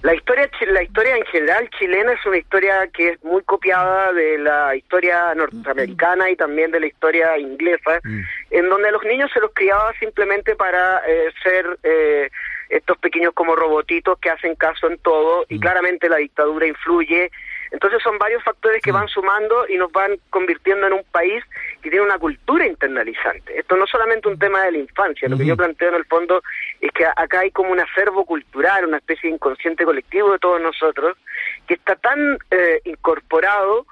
la 0.02 0.16
historia 0.16 0.50
la 0.72 0.84
historia 0.84 1.18
en 1.18 1.26
general 1.26 1.70
chilena 1.78 2.14
es 2.14 2.26
una 2.26 2.38
historia 2.38 2.88
que 2.94 3.10
es 3.10 3.24
muy 3.24 3.42
copiada 3.44 4.14
de 4.14 4.38
la 4.38 4.76
historia 4.76 5.34
norteamericana 5.36 6.30
y 6.30 6.36
también 6.36 6.72
de 6.72 6.80
la 6.80 6.88
historia 6.88 7.38
inglesa, 7.38 8.00
mm. 8.04 8.22
en 8.52 8.70
donde 8.70 8.92
los 8.92 9.04
niños 9.04 9.30
se 9.34 9.40
los 9.40 9.52
criaba 9.54 9.94
simplemente 10.00 10.56
para 10.56 11.02
eh, 11.08 11.32
ser 11.44 11.80
eh, 11.84 12.30
estos 12.70 12.98
pequeños 12.98 13.34
como 13.34 13.56
robotitos 13.56 14.18
que 14.20 14.30
hacen 14.30 14.56
caso 14.56 14.88
en 14.90 14.98
todo 15.00 15.46
y 15.50 15.56
mm. 15.56 15.60
claramente 15.60 16.10
la 16.10 16.18
dictadura 16.18 16.68
influye 16.68 17.32
entonces 17.72 18.04
son 18.04 18.18
varios 18.18 18.44
factores 18.44 18.82
que 18.82 18.92
van 18.92 19.08
sumando 19.08 19.66
y 19.68 19.78
nos 19.78 19.92
van 19.92 20.18
convirtiendo 20.30 20.88
en 20.88 20.94
un 20.94 21.04
país 21.06 21.44
que 21.82 21.90
tiene 21.90 22.06
una 22.06 22.20
cultura 22.20 22.68
internalizante. 22.68 23.58
Esto 23.58 23.78
no 23.78 23.86
es 23.86 23.90
solamente 23.90 24.28
un 24.28 24.38
tema 24.38 24.64
de 24.64 24.74
la 24.74 24.78
infancia, 24.78 25.30
lo 25.30 25.38
que 25.38 25.46
yo 25.46 25.56
planteo 25.56 25.90
en 25.90 25.96
el 25.96 26.06
fondo 26.06 26.44
es 26.82 26.92
que 26.92 27.06
acá 27.06 27.40
hay 27.40 27.52
como 27.52 27.72
un 27.72 27.80
acervo 27.80 28.26
cultural, 28.26 28.86
una 28.86 28.98
especie 28.98 29.30
de 29.30 29.36
inconsciente 29.36 29.86
colectivo 29.86 30.34
de 30.34 30.40
todos 30.40 30.62
nosotros, 30.62 31.18
que 31.66 31.76
está 31.76 31.96
tan 31.96 32.38
eh, 32.52 32.82
incorporado 32.84 33.86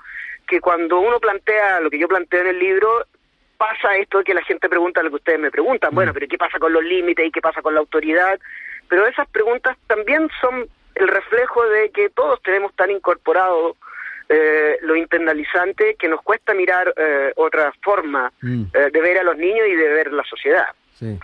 que 0.45 0.59
cuando 0.59 1.00
uno 1.00 1.19
plantea 1.19 1.79
lo 1.79 1.89
que 1.89 2.00
yo 2.00 2.07
planteo 2.07 2.41
en 2.41 2.48
el 2.48 2.59
libro, 2.59 3.05
pasa 3.57 3.95
esto 3.98 4.19
de 4.19 4.24
que 4.24 4.33
la 4.33 4.43
gente 4.43 4.67
pregunta 4.67 5.03
lo 5.03 5.09
que 5.09 5.17
ustedes 5.17 5.39
me 5.39 5.51
preguntan, 5.51 5.93
bueno, 5.93 6.13
pero 6.13 6.27
¿qué 6.27 6.38
pasa 6.38 6.59
con 6.59 6.74
los 6.74 6.83
límites 6.83 7.25
y 7.25 7.31
qué 7.31 7.41
pasa 7.41 7.62
con 7.62 7.74
la 7.74 7.79
autoridad? 7.79 8.39
Pero 8.88 9.05
esas 9.05 9.29
preguntas 9.29 9.77
también 9.88 10.27
son 10.41 10.67
el 11.00 11.08
reflejo 11.08 11.68
de 11.68 11.89
que 11.91 12.10
todos 12.10 12.41
tenemos 12.41 12.74
tan 12.75 12.91
incorporado 12.91 13.75
eh, 14.27 14.77
lo 14.82 14.96
internalizante 14.96 15.96
que 15.98 16.08
nos 16.08 16.22
cuesta 16.22 16.53
mirar 16.53 16.94
eh, 16.96 17.34
otra 17.36 17.74
forma 17.82 18.32
mm. 18.41 18.63
eh, 18.74 18.89
de 18.91 19.01
ver 19.01 19.18
a 19.18 19.24
los 19.24 19.38
niños 19.38 19.68
y 19.68 19.75
de 19.75 19.89
ver 19.89 20.13
la 20.13 20.24
sociedad. 20.24 20.68
Sí. 20.94 21.18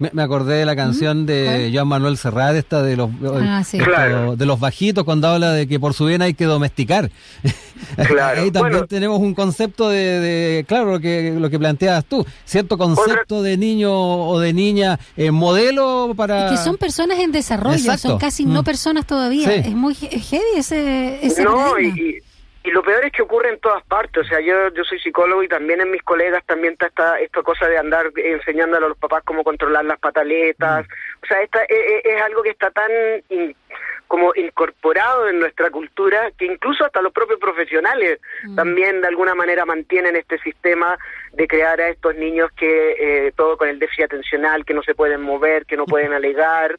Me, 0.00 0.22
acordé 0.22 0.54
de 0.54 0.64
la 0.64 0.74
canción 0.74 1.26
de 1.26 1.70
Joan 1.74 1.86
Manuel 1.86 2.16
Serrat, 2.16 2.56
esta 2.56 2.82
de 2.82 2.96
los 2.96 3.10
ah, 3.22 3.62
de 4.34 4.46
los 4.46 4.58
bajitos, 4.58 5.04
cuando 5.04 5.28
habla 5.28 5.52
de 5.52 5.68
que 5.68 5.78
por 5.78 5.92
su 5.92 6.06
bien 6.06 6.22
hay 6.22 6.32
que 6.32 6.46
domesticar. 6.46 7.10
Ahí 8.22 8.50
también 8.50 8.86
tenemos 8.86 9.20
un 9.20 9.34
concepto 9.34 9.90
de, 9.90 10.64
claro, 10.66 10.92
lo 10.92 11.00
que, 11.00 11.34
lo 11.38 11.50
que 11.50 11.58
planteas 11.58 12.06
tú, 12.06 12.24
cierto 12.46 12.78
concepto 12.78 13.42
de 13.42 13.58
niño 13.58 13.92
o 13.92 14.40
de 14.40 14.54
niña 14.54 14.98
eh, 15.18 15.30
modelo 15.30 16.14
para... 16.16 16.48
que 16.48 16.56
son 16.56 16.78
personas 16.78 17.18
en 17.18 17.30
desarrollo, 17.30 17.98
son 17.98 18.18
casi 18.18 18.46
no 18.46 18.62
mm. 18.62 18.64
personas 18.64 19.06
todavía. 19.06 19.54
Es 19.54 19.74
muy 19.74 19.94
heavy 19.94 20.56
ese... 20.56 21.26
ese 21.26 21.44
no, 21.44 21.78
y, 21.78 22.22
Y 22.62 22.70
lo 22.70 22.82
peor 22.82 23.04
es 23.06 23.12
que 23.12 23.22
ocurre 23.22 23.48
en 23.48 23.60
todas 23.60 23.82
partes, 23.84 24.26
o 24.26 24.28
sea, 24.28 24.40
yo, 24.40 24.68
yo 24.74 24.84
soy 24.84 24.98
psicólogo 25.00 25.42
y 25.42 25.48
también 25.48 25.80
en 25.80 25.90
mis 25.90 26.02
colegas 26.02 26.44
también 26.44 26.74
está 26.74 26.88
esta, 26.88 27.18
esta 27.18 27.42
cosa 27.42 27.66
de 27.66 27.78
andar 27.78 28.10
enseñándole 28.14 28.84
a 28.84 28.88
los 28.90 28.98
papás 28.98 29.22
cómo 29.24 29.42
controlar 29.42 29.84
las 29.86 29.98
pataletas, 29.98 30.86
o 31.22 31.26
sea, 31.26 31.40
esta, 31.40 31.62
es, 31.64 31.70
e, 31.70 32.02
es 32.04 32.22
algo 32.22 32.42
que 32.42 32.50
está 32.50 32.70
tan 32.70 32.90
como 34.10 34.32
incorporado 34.34 35.28
en 35.28 35.38
nuestra 35.38 35.70
cultura 35.70 36.32
que 36.36 36.44
incluso 36.44 36.84
hasta 36.84 37.00
los 37.00 37.12
propios 37.12 37.38
profesionales 37.38 38.18
mm. 38.42 38.56
también 38.56 39.00
de 39.00 39.06
alguna 39.06 39.36
manera 39.36 39.64
mantienen 39.64 40.16
este 40.16 40.36
sistema 40.40 40.98
de 41.32 41.46
crear 41.46 41.80
a 41.80 41.90
estos 41.90 42.16
niños 42.16 42.50
que 42.56 42.96
eh, 42.98 43.32
todo 43.36 43.56
con 43.56 43.68
el 43.68 43.78
déficit 43.78 44.06
atencional, 44.06 44.64
que 44.64 44.74
no 44.74 44.82
se 44.82 44.96
pueden 44.96 45.22
mover, 45.22 45.64
que 45.64 45.76
no 45.76 45.86
pueden 45.86 46.12
alegar. 46.12 46.76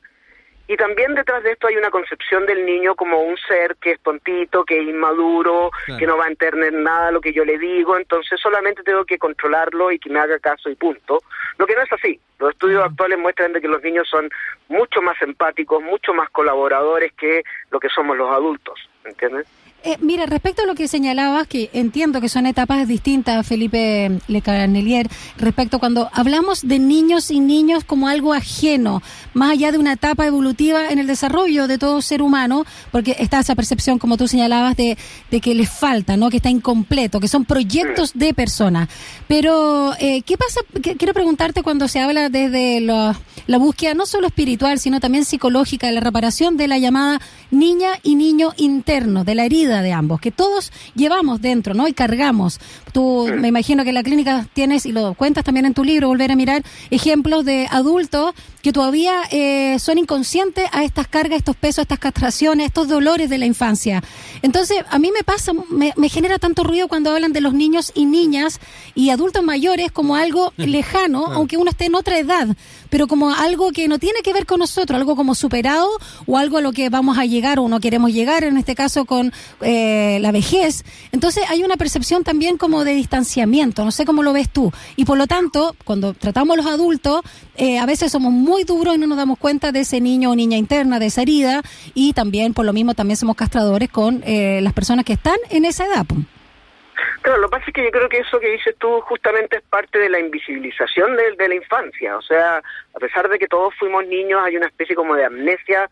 Y 0.67 0.77
también 0.77 1.15
detrás 1.15 1.43
de 1.43 1.51
esto 1.51 1.67
hay 1.67 1.75
una 1.75 1.91
concepción 1.91 2.45
del 2.45 2.65
niño 2.65 2.95
como 2.95 3.21
un 3.21 3.37
ser 3.37 3.75
que 3.75 3.91
es 3.91 3.99
tontito, 3.99 4.63
que 4.63 4.79
es 4.79 4.87
inmaduro, 4.87 5.69
que 5.99 6.05
no 6.05 6.17
va 6.17 6.25
a 6.25 6.29
entender 6.29 6.71
nada 6.71 7.11
lo 7.11 7.19
que 7.19 7.33
yo 7.33 7.43
le 7.43 7.57
digo, 7.57 7.97
entonces 7.97 8.39
solamente 8.39 8.83
tengo 8.83 9.03
que 9.03 9.17
controlarlo 9.17 9.91
y 9.91 9.99
que 9.99 10.09
me 10.09 10.19
haga 10.19 10.39
caso 10.39 10.69
y 10.69 10.75
punto. 10.75 11.21
Lo 11.57 11.67
que 11.67 11.75
no 11.75 11.81
es 11.81 11.91
así. 11.91 12.19
Los 12.39 12.51
estudios 12.51 12.83
actuales 12.83 13.19
muestran 13.19 13.53
de 13.53 13.61
que 13.61 13.67
los 13.67 13.83
niños 13.83 14.07
son 14.09 14.29
mucho 14.67 15.01
más 15.01 15.21
empáticos, 15.21 15.83
mucho 15.83 16.13
más 16.13 16.29
colaboradores 16.29 17.11
que 17.13 17.43
lo 17.69 17.79
que 17.79 17.89
somos 17.89 18.17
los 18.17 18.31
adultos, 18.31 18.79
¿entiendes? 19.03 19.47
Eh, 19.83 19.97
mira, 19.99 20.27
respecto 20.27 20.61
a 20.61 20.65
lo 20.67 20.75
que 20.75 20.87
señalabas, 20.87 21.47
que 21.47 21.71
entiendo 21.73 22.21
que 22.21 22.29
son 22.29 22.45
etapas 22.45 22.87
distintas, 22.87 23.47
Felipe 23.47 24.11
Lecanelier, 24.27 25.09
respecto 25.37 25.79
cuando 25.79 26.07
hablamos 26.13 26.67
de 26.67 26.77
niños 26.77 27.31
y 27.31 27.39
niños 27.39 27.83
como 27.83 28.07
algo 28.07 28.31
ajeno, 28.31 29.01
más 29.33 29.53
allá 29.53 29.71
de 29.71 29.79
una 29.79 29.93
etapa 29.93 30.27
evolutiva 30.27 30.89
en 30.89 30.99
el 30.99 31.07
desarrollo 31.07 31.67
de 31.67 31.79
todo 31.79 31.99
ser 32.03 32.21
humano, 32.21 32.63
porque 32.91 33.15
está 33.17 33.39
esa 33.39 33.55
percepción, 33.55 33.97
como 33.97 34.17
tú 34.17 34.27
señalabas, 34.27 34.77
de, 34.77 34.99
de 35.31 35.41
que 35.41 35.55
les 35.55 35.71
falta, 35.71 36.15
¿no? 36.15 36.29
que 36.29 36.37
está 36.37 36.51
incompleto, 36.51 37.19
que 37.19 37.27
son 37.27 37.45
proyectos 37.45 38.11
de 38.13 38.35
personas. 38.35 38.87
Pero, 39.27 39.95
eh, 39.99 40.21
¿qué 40.21 40.37
pasa? 40.37 40.59
quiero 40.95 41.15
preguntarte 41.15 41.63
cuando 41.63 41.87
se 41.87 41.99
habla 41.99 42.29
desde 42.29 42.81
la, 42.81 43.19
la 43.47 43.57
búsqueda 43.57 43.95
no 43.95 44.05
solo 44.05 44.27
espiritual, 44.27 44.77
sino 44.77 44.99
también 44.99 45.25
psicológica, 45.25 45.87
de 45.87 45.93
la 45.93 46.01
reparación 46.01 46.55
de 46.55 46.67
la 46.67 46.77
llamada 46.77 47.19
niña 47.49 47.93
y 48.03 48.13
niño 48.13 48.53
interno, 48.57 49.23
de 49.23 49.33
la 49.33 49.45
herida 49.45 49.70
de 49.79 49.93
ambos, 49.93 50.19
que 50.19 50.31
todos 50.31 50.71
llevamos 50.95 51.41
dentro, 51.41 51.73
¿no? 51.73 51.87
Y 51.87 51.93
cargamos. 51.93 52.59
Tú, 52.91 53.29
me 53.37 53.47
imagino 53.47 53.83
que 53.83 53.89
en 53.89 53.95
la 53.95 54.03
clínica 54.03 54.47
tienes, 54.53 54.85
y 54.85 54.91
lo 54.91 55.13
cuentas 55.13 55.43
también 55.43 55.65
en 55.65 55.73
tu 55.73 55.83
libro, 55.83 56.07
volver 56.07 56.31
a 56.31 56.35
mirar 56.35 56.63
ejemplos 56.89 57.45
de 57.45 57.67
adultos 57.71 58.33
que 58.61 58.71
todavía 58.71 59.23
eh, 59.31 59.77
son 59.79 59.97
inconscientes 59.97 60.69
a 60.71 60.83
estas 60.83 61.07
cargas, 61.07 61.39
estos 61.39 61.55
pesos, 61.55 61.83
estas 61.83 61.99
castraciones, 61.99 62.67
estos 62.67 62.87
dolores 62.87 63.29
de 63.29 63.37
la 63.37 63.45
infancia. 63.45 64.03
Entonces, 64.41 64.83
a 64.89 64.99
mí 64.99 65.11
me 65.11 65.23
pasa, 65.23 65.51
me, 65.69 66.09
genera 66.09 66.39
tanto 66.39 66.63
ruido 66.63 66.87
cuando 66.87 67.11
hablan 67.11 67.33
de 67.33 67.41
los 67.41 67.53
niños 67.53 67.91
y 67.95 68.05
niñas 68.05 68.59
y 68.95 69.09
adultos 69.09 69.43
mayores 69.43 69.91
como 69.91 70.15
algo 70.15 70.53
lejano, 70.57 71.27
aunque 71.27 71.57
uno 71.57 71.71
esté 71.71 71.85
en 71.85 71.95
otra 71.95 72.19
edad, 72.19 72.47
pero 72.89 73.07
como 73.07 73.33
algo 73.33 73.71
que 73.71 73.87
no 73.87 73.99
tiene 73.99 74.21
que 74.21 74.33
ver 74.33 74.45
con 74.45 74.59
nosotros, 74.59 74.99
algo 74.99 75.15
como 75.15 75.35
superado 75.35 75.89
o 76.25 76.37
algo 76.37 76.57
a 76.57 76.61
lo 76.61 76.71
que 76.71 76.89
vamos 76.89 77.17
a 77.17 77.25
llegar 77.25 77.59
o 77.59 77.67
no 77.67 77.79
queremos 77.79 78.11
llegar, 78.11 78.43
en 78.43 78.57
este 78.57 78.75
caso 78.75 79.05
con 79.05 79.31
eh, 79.63 80.19
la 80.21 80.31
vejez. 80.31 80.85
Entonces, 81.11 81.43
hay 81.49 81.63
una 81.63 81.77
percepción 81.77 82.23
también 82.23 82.57
como 82.57 82.83
de 82.83 82.93
distanciamiento, 82.93 83.83
no 83.83 83.91
sé 83.91 84.05
cómo 84.05 84.21
lo 84.21 84.33
ves 84.33 84.49
tú. 84.49 84.71
Y 84.95 85.05
por 85.05 85.17
lo 85.17 85.25
tanto, 85.25 85.75
cuando 85.83 86.13
tratamos 86.13 86.53
a 86.53 86.57
los 86.57 86.65
adultos, 86.67 87.21
eh, 87.55 87.79
a 87.79 87.85
veces 87.85 88.11
somos 88.11 88.31
muy 88.31 88.51
muy 88.51 88.65
duro 88.65 88.93
y 88.93 88.97
no 88.97 89.07
nos 89.07 89.17
damos 89.17 89.39
cuenta 89.39 89.71
de 89.71 89.79
ese 89.79 90.01
niño 90.01 90.31
o 90.31 90.35
niña 90.35 90.57
interna, 90.57 90.99
de 90.99 91.05
esa 91.05 91.21
herida, 91.21 91.61
y 91.93 92.11
también, 92.11 92.53
por 92.53 92.65
lo 92.65 92.73
mismo, 92.73 92.95
también 92.95 93.15
somos 93.15 93.37
castradores 93.37 93.89
con 93.89 94.21
eh, 94.25 94.59
las 94.61 94.73
personas 94.73 95.05
que 95.05 95.13
están 95.13 95.37
en 95.49 95.63
esa 95.63 95.85
edad. 95.85 96.05
Claro, 97.21 97.41
lo 97.41 97.47
que 97.47 97.51
pasa 97.51 97.65
es 97.67 97.73
que 97.73 97.83
yo 97.83 97.91
creo 97.91 98.09
que 98.09 98.19
eso 98.19 98.39
que 98.39 98.49
dices 98.49 98.75
tú 98.79 98.99
justamente 99.01 99.57
es 99.57 99.63
parte 99.63 99.99
de 99.99 100.09
la 100.09 100.19
invisibilización 100.19 101.15
de, 101.15 101.35
de 101.37 101.47
la 101.47 101.55
infancia. 101.55 102.17
O 102.17 102.21
sea, 102.21 102.57
a 102.57 102.99
pesar 102.99 103.29
de 103.29 103.37
que 103.37 103.47
todos 103.47 103.73
fuimos 103.75 104.05
niños, 104.07 104.41
hay 104.43 104.57
una 104.57 104.67
especie 104.67 104.95
como 104.95 105.15
de 105.15 105.25
amnesia 105.25 105.89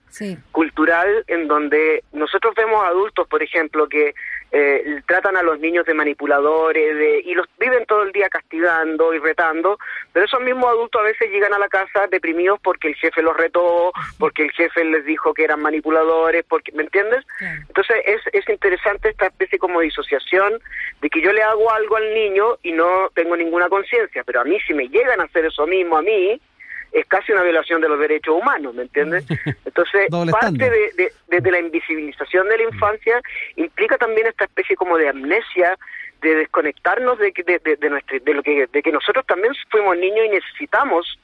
cultural 0.52 1.24
en 1.28 1.48
donde 1.48 2.04
nosotros 2.14 2.54
vemos 2.56 2.84
adultos, 2.84 3.28
por 3.28 3.44
ejemplo, 3.44 3.88
que 3.88 4.14
eh, 4.52 5.02
tratan 5.06 5.38
a 5.38 5.44
los 5.44 5.60
niños 5.60 5.86
de 5.86 5.94
manipuladores 5.94 6.98
de, 6.98 7.22
y 7.24 7.36
los 7.36 7.46
viven 7.60 7.86
todo 7.86 8.02
el 8.02 8.12
día 8.12 8.30
castigando 8.30 9.14
y 9.14 9.20
retando, 9.20 9.78
pero 10.12 10.26
esos 10.26 10.42
mismos 10.42 10.66
adultos 10.66 11.00
a 11.02 11.06
veces 11.06 11.30
llegan 11.30 11.54
a 11.54 11.60
la 11.60 11.68
casa 11.68 12.08
deprimidos 12.10 12.60
porque 12.64 12.88
el 12.88 12.96
jefe 12.96 13.22
los 13.22 13.38
retó, 13.38 13.92
porque 14.18 14.44
el 14.44 14.52
jefe 14.52 14.84
les 14.84 15.06
dijo 15.06 15.36
que 15.36 15.44
eran 15.44 15.62
manipuladores, 15.62 16.44
porque 16.50 16.72
¿me 16.72 16.84
entiendes? 16.84 17.26
Entonces 17.68 17.98
es, 18.06 18.22
es 18.34 18.50
interesante 18.50 19.10
esta 19.10 19.28
especie 19.28 19.60
como 19.60 19.82
disociación 19.82 20.60
de 21.02 21.10
que 21.10 21.19
yo 21.22 21.32
le 21.34 21.42
hago 21.42 21.72
algo 21.72 21.96
al 21.98 22.14
niño 22.14 22.58
y 22.64 22.72
no 22.72 23.10
tengo 23.14 23.36
ninguna 23.36 23.70
conciencia, 23.70 24.24
pero 24.24 24.42
a 24.42 24.44
mí 24.44 24.58
si 24.66 24.74
me 24.74 24.88
llegan 24.88 25.22
a 25.22 25.26
hacer 25.26 25.46
eso 25.46 25.66
mismo 25.66 25.98
a 25.98 26.02
mí, 26.02 26.40
es 26.92 27.06
casi 27.06 27.32
una 27.32 27.44
violación 27.44 27.82
de 27.82 27.90
los 27.90 28.00
derechos 28.00 28.36
humanos, 28.36 28.74
¿me 28.74 28.84
entiendes? 28.84 29.26
Entonces, 29.66 30.08
parte 30.32 30.70
de, 30.70 31.12
de, 31.28 31.52
la 31.52 31.60
invisibilización 31.60 32.48
de 32.50 32.58
la 32.58 32.64
infancia 32.64 33.22
implica 33.56 33.98
también 33.98 34.28
esta 34.28 34.46
especie 34.46 34.76
como 34.76 34.98
de 34.98 35.10
amnesia, 35.10 35.78
de 36.22 36.36
desconectarnos 36.36 37.18
de, 37.20 37.32
de, 37.32 37.76
de, 37.76 37.90
nuestro, 37.90 38.20
de, 38.20 38.34
lo 38.34 38.44
que, 38.44 38.68
de 38.68 38.82
que 38.82 38.92
nosotros 38.92 39.26
también 39.26 39.54
fuimos 39.70 39.98
niños 39.98 40.26
y 40.26 40.30
necesitamos 40.30 41.20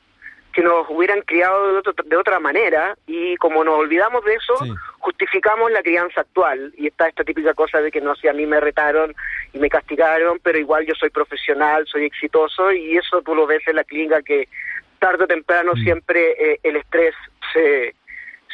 que 0.56 0.64
nos 0.64 0.90
hubieran 0.90 1.20
criado 1.24 1.82
de, 1.82 1.94
de 2.06 2.16
otra 2.16 2.40
manera 2.40 2.98
y 3.06 3.36
como 3.36 3.62
nos 3.66 3.78
olvidamos 3.78 4.24
de 4.24 4.36
eso, 4.36 4.54
justificamos 5.00 5.70
la 5.70 5.84
crianza 5.84 6.22
actual 6.22 6.74
y 6.78 6.88
está 6.88 7.10
esta 7.10 7.26
típica 7.26 7.54
cosa 7.54 7.82
de 7.82 7.92
que 7.92 8.00
no 8.00 8.16
sé, 8.16 8.30
a 8.30 8.34
mí 8.34 8.46
me 8.46 8.62
retaron 8.62 9.14
y 9.52 9.60
me 9.60 9.70
castigaron, 9.70 10.40
pero 10.42 10.58
igual 10.58 10.86
yo 10.86 10.96
soy 10.96 11.10
profesional, 11.10 11.86
soy 11.88 12.06
exitoso 12.06 12.72
y 12.72 12.96
eso 12.96 13.22
tú 13.22 13.36
lo 13.36 13.46
ves 13.46 13.68
en 13.68 13.76
la 13.76 13.84
clínica 13.84 14.22
que 14.22 14.48
tarde 14.98 15.26
o 15.26 15.28
temprano 15.28 15.74
mm. 15.76 15.84
siempre 15.84 16.32
eh, 16.40 16.60
el 16.64 16.78
estrés 16.78 17.14
se, 17.52 17.94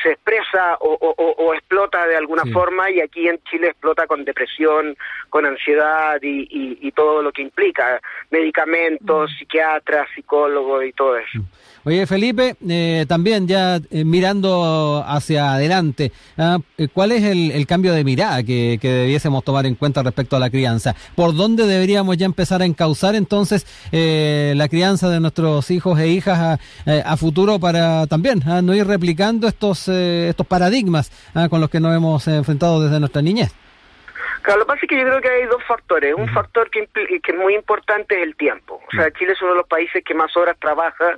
se 0.01 0.11
expresa 0.11 0.77
o, 0.79 0.93
o, 0.93 1.53
explota 1.53 2.07
de 2.07 2.15
alguna 2.15 2.45
forma 2.45 2.89
y 2.89 2.99
aquí 2.99 3.27
en 3.27 3.39
Chile 3.43 3.67
explota 3.67 4.07
con 4.07 4.25
depresión, 4.25 4.97
con 5.29 5.45
ansiedad 5.45 6.19
y, 6.21 6.47
y, 6.81 6.91
todo 6.91 7.21
lo 7.21 7.31
que 7.31 7.41
implica, 7.41 8.01
medicamentos, 8.29 9.31
mm. 9.31 9.37
psiquiatras, 9.37 10.07
psicólogos 10.15 10.85
y 10.85 10.93
todo 10.93 11.17
eso. 11.17 11.39
Oye, 11.83 12.05
Felipe, 12.05 12.55
eh, 12.69 13.05
también 13.09 13.47
ya 13.47 13.77
eh, 13.77 14.05
mirando 14.05 15.03
hacia 15.03 15.53
adelante, 15.53 16.11
¿ah? 16.37 16.59
eh, 16.77 16.87
¿cuál 16.93 17.11
es 17.11 17.23
el, 17.23 17.65
cambio 17.65 17.93
de 17.93 18.03
mirada 18.03 18.43
que, 18.43 18.77
debiésemos 18.79 19.43
tomar 19.43 19.65
en 19.65 19.73
cuenta 19.73 20.03
respecto 20.03 20.35
a 20.35 20.39
la 20.39 20.51
crianza? 20.51 20.93
¿Por 21.15 21.35
dónde 21.35 21.65
deberíamos 21.65 22.17
ya 22.17 22.27
empezar 22.27 22.61
a 22.61 22.65
encauzar 22.65 23.15
entonces 23.15 23.65
la 23.91 24.67
crianza 24.67 25.09
de 25.09 25.19
nuestros 25.19 25.71
hijos 25.71 25.99
e 25.99 26.09
hijas 26.09 26.59
a, 26.85 27.17
futuro 27.17 27.59
para 27.59 28.05
también 28.05 28.43
¿ah? 28.45 28.61
no 28.61 28.75
ir 28.75 28.85
replicando 28.85 29.47
estos, 29.47 29.87
estos 29.87 30.45
paradigmas 30.45 31.11
¿ah? 31.33 31.49
con 31.49 31.61
los 31.61 31.69
que 31.71 31.79
nos 31.79 31.95
hemos 31.95 32.27
enfrentado 32.27 32.83
desde 32.83 32.99
nuestra 32.99 33.23
niñez? 33.23 33.55
Claro, 34.43 34.59
lo 34.59 34.65
que 34.65 34.69
pasa 34.69 34.79
es 34.83 34.89
que 34.89 34.97
yo 34.97 35.03
creo 35.03 35.21
que 35.21 35.29
hay 35.29 35.45
dos 35.45 35.63
factores. 35.67 36.13
Un 36.15 36.29
factor 36.29 36.69
que, 36.69 36.87
que 36.87 37.31
es 37.31 37.37
muy 37.37 37.55
importante 37.55 38.17
es 38.17 38.23
el 38.23 38.35
tiempo. 38.35 38.81
O 38.87 38.95
sea, 38.95 39.11
Chile 39.11 39.33
es 39.33 39.41
uno 39.41 39.51
de 39.51 39.57
los 39.57 39.67
países 39.67 40.03
que 40.03 40.13
más 40.13 40.35
horas 40.37 40.57
trabaja 40.59 41.17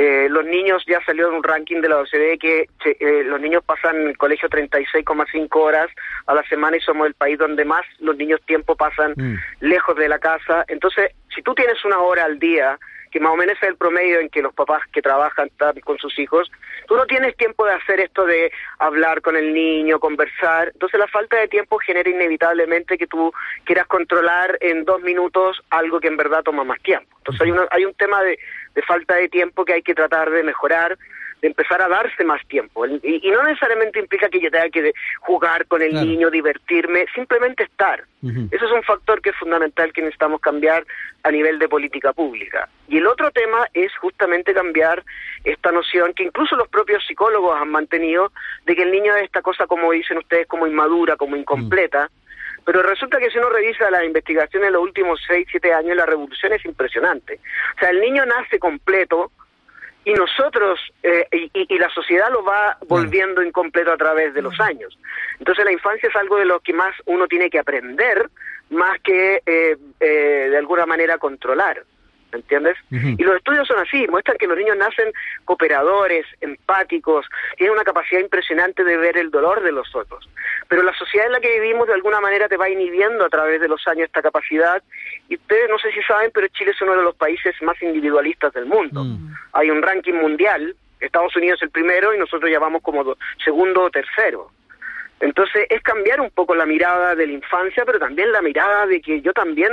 eh, 0.00 0.28
los 0.30 0.44
niños 0.44 0.84
ya 0.86 1.04
salió 1.04 1.26
en 1.28 1.34
un 1.34 1.42
ranking 1.42 1.80
de 1.80 1.88
la 1.88 1.98
OCDE 1.98 2.38
que 2.38 2.68
eh, 2.84 3.24
los 3.24 3.40
niños 3.40 3.64
pasan 3.66 3.96
en 3.96 4.08
el 4.10 4.16
colegio 4.16 4.48
36,5 4.48 5.48
horas 5.56 5.90
a 6.26 6.34
la 6.34 6.44
semana 6.44 6.76
y 6.76 6.80
somos 6.80 7.08
el 7.08 7.14
país 7.14 7.36
donde 7.36 7.64
más 7.64 7.82
los 7.98 8.16
niños 8.16 8.40
tiempo 8.46 8.76
pasan 8.76 9.14
mm. 9.16 9.34
lejos 9.58 9.96
de 9.96 10.08
la 10.08 10.20
casa. 10.20 10.64
Entonces, 10.68 11.10
si 11.34 11.42
tú 11.42 11.52
tienes 11.52 11.84
una 11.84 11.98
hora 11.98 12.26
al 12.26 12.38
día, 12.38 12.78
que 13.10 13.18
más 13.18 13.32
o 13.32 13.36
menos 13.36 13.56
es 13.60 13.68
el 13.68 13.76
promedio 13.76 14.20
en 14.20 14.28
que 14.28 14.40
los 14.40 14.54
papás 14.54 14.82
que 14.92 15.02
trabajan 15.02 15.48
están 15.48 15.80
con 15.80 15.98
sus 15.98 16.16
hijos, 16.20 16.48
tú 16.86 16.94
no 16.94 17.04
tienes 17.06 17.36
tiempo 17.36 17.66
de 17.66 17.72
hacer 17.72 17.98
esto 17.98 18.24
de 18.24 18.52
hablar 18.78 19.20
con 19.20 19.36
el 19.36 19.52
niño, 19.52 19.98
conversar. 19.98 20.70
Entonces 20.74 21.00
la 21.00 21.08
falta 21.08 21.36
de 21.38 21.48
tiempo 21.48 21.76
genera 21.78 22.08
inevitablemente 22.08 22.96
que 22.98 23.08
tú 23.08 23.32
quieras 23.64 23.88
controlar 23.88 24.58
en 24.60 24.84
dos 24.84 25.02
minutos 25.02 25.60
algo 25.70 25.98
que 25.98 26.06
en 26.06 26.16
verdad 26.16 26.44
toma 26.44 26.62
más 26.62 26.80
tiempo. 26.82 27.17
Entonces 27.28 27.54
hay, 27.54 27.66
hay 27.70 27.84
un 27.84 27.94
tema 27.94 28.22
de, 28.22 28.38
de 28.74 28.82
falta 28.82 29.14
de 29.14 29.28
tiempo 29.28 29.64
que 29.64 29.74
hay 29.74 29.82
que 29.82 29.94
tratar 29.94 30.30
de 30.30 30.42
mejorar, 30.42 30.96
de 31.40 31.48
empezar 31.48 31.80
a 31.82 31.88
darse 31.88 32.24
más 32.24 32.44
tiempo. 32.48 32.86
Y, 32.86 33.30
no 33.30 33.42
necesariamente 33.44 33.98
implica 34.00 34.28
que 34.28 34.40
yo 34.40 34.50
tenga 34.50 34.68
que 34.70 34.92
jugar 35.20 35.66
con 35.66 35.82
el 35.82 35.94
niño, 35.94 36.30
divertirme, 36.30 37.06
simplemente 37.14 37.64
estar. 37.64 38.04
Eso 38.22 38.66
es 38.66 38.72
un 38.72 38.82
factor 38.82 39.20
que 39.20 39.30
es 39.30 39.36
fundamental 39.36 39.92
que 39.92 40.00
necesitamos 40.00 40.40
cambiar 40.40 40.84
a 41.22 41.30
nivel 41.30 41.58
de 41.58 41.68
política 41.68 42.12
pública. 42.12 42.68
Y 42.88 42.98
el 42.98 43.06
otro 43.06 43.30
tema 43.30 43.68
es 43.74 43.96
justamente 43.98 44.52
cambiar 44.52 45.04
esta 45.44 45.70
noción 45.70 46.12
que 46.14 46.24
incluso 46.24 46.56
los 46.56 46.68
propios 46.68 47.04
psicólogos 47.06 47.60
han 47.60 47.70
mantenido 47.70 48.32
de 48.66 48.74
que 48.74 48.82
el 48.82 48.90
niño 48.90 49.14
es 49.16 49.24
esta 49.24 49.42
cosa, 49.42 49.66
como 49.66 49.92
dicen 49.92 50.18
ustedes, 50.18 50.46
como 50.48 50.66
inmadura, 50.66 51.16
como 51.16 51.36
incompleta. 51.36 52.10
Pero 52.68 52.82
resulta 52.82 53.18
que 53.18 53.30
si 53.30 53.38
uno 53.38 53.48
revisa 53.48 53.90
las 53.90 54.04
investigaciones 54.04 54.68
de 54.68 54.72
los 54.72 54.82
últimos 54.82 55.18
6, 55.26 55.48
7 55.50 55.72
años, 55.72 55.96
la 55.96 56.04
revolución 56.04 56.52
es 56.52 56.62
impresionante. 56.66 57.40
O 57.74 57.78
sea, 57.80 57.88
el 57.88 57.98
niño 57.98 58.26
nace 58.26 58.58
completo 58.58 59.32
y 60.04 60.12
nosotros 60.12 60.78
eh, 61.02 61.26
y, 61.32 61.78
la 61.78 61.88
sociedad 61.88 62.30
lo 62.30 62.44
va 62.44 62.76
volviendo 62.86 63.42
incompleto 63.42 63.90
a 63.90 63.96
través 63.96 64.34
de 64.34 64.42
los 64.42 64.60
años. 64.60 64.98
Entonces 65.38 65.64
la 65.64 65.72
infancia 65.72 66.10
es 66.10 66.16
algo 66.16 66.36
de 66.36 66.44
lo 66.44 66.60
que 66.60 66.74
más 66.74 66.94
uno 67.06 67.26
tiene 67.26 67.48
que 67.48 67.58
aprender, 67.58 68.28
más 68.68 69.00
que 69.00 69.40
eh, 69.46 69.78
eh, 69.98 70.48
de 70.50 70.58
alguna 70.58 70.84
manera 70.84 71.16
controlar. 71.16 71.84
¿Entiendes? 72.32 72.76
Y 72.90 73.22
los 73.22 73.36
estudios 73.36 73.66
son 73.66 73.78
así, 73.78 74.06
muestran 74.08 74.38
que 74.38 74.46
los 74.46 74.56
niños 74.56 74.76
nacen 74.76 75.12
cooperadores, 75.44 76.26
empáticos, 76.40 77.26
tienen 77.56 77.74
una 77.74 77.84
capacidad 77.84 78.20
impresionante 78.20 78.84
de 78.84 78.96
ver 78.96 79.16
el 79.16 79.30
dolor 79.30 79.62
de 79.62 79.72
los 79.72 79.94
otros. 79.94 80.28
Pero 80.68 80.82
la 80.82 80.94
sociedad 80.94 81.26
en 81.26 81.32
la 81.32 81.40
que 81.40 81.60
vivimos 81.60 81.86
de 81.86 81.94
alguna 81.94 82.20
manera 82.20 82.48
te 82.48 82.56
va 82.56 82.68
inhibiendo 82.68 83.24
a 83.24 83.28
través 83.28 83.60
de 83.60 83.68
los 83.68 83.86
años 83.88 84.06
esta 84.06 84.22
capacidad. 84.22 84.82
Y 85.28 85.36
ustedes 85.36 85.68
no 85.70 85.78
sé 85.78 85.92
si 85.92 86.02
saben, 86.02 86.30
pero 86.32 86.48
Chile 86.48 86.72
es 86.72 86.82
uno 86.82 86.96
de 86.96 87.02
los 87.02 87.14
países 87.14 87.54
más 87.62 87.80
individualistas 87.82 88.52
del 88.52 88.66
mundo. 88.66 89.04
Mm. 89.04 89.34
Hay 89.52 89.70
un 89.70 89.82
ranking 89.82 90.14
mundial, 90.14 90.74
Estados 91.00 91.34
Unidos 91.36 91.58
es 91.58 91.64
el 91.64 91.70
primero 91.70 92.14
y 92.14 92.18
nosotros 92.18 92.50
ya 92.50 92.58
vamos 92.58 92.82
como 92.82 93.16
segundo 93.44 93.84
o 93.84 93.90
tercero. 93.90 94.50
Entonces 95.20 95.66
es 95.68 95.82
cambiar 95.82 96.20
un 96.20 96.30
poco 96.30 96.54
la 96.54 96.66
mirada 96.66 97.14
de 97.14 97.26
la 97.26 97.32
infancia, 97.32 97.84
pero 97.84 97.98
también 97.98 98.30
la 98.30 98.42
mirada 98.42 98.86
de 98.86 99.00
que 99.00 99.20
yo 99.20 99.32
también 99.32 99.72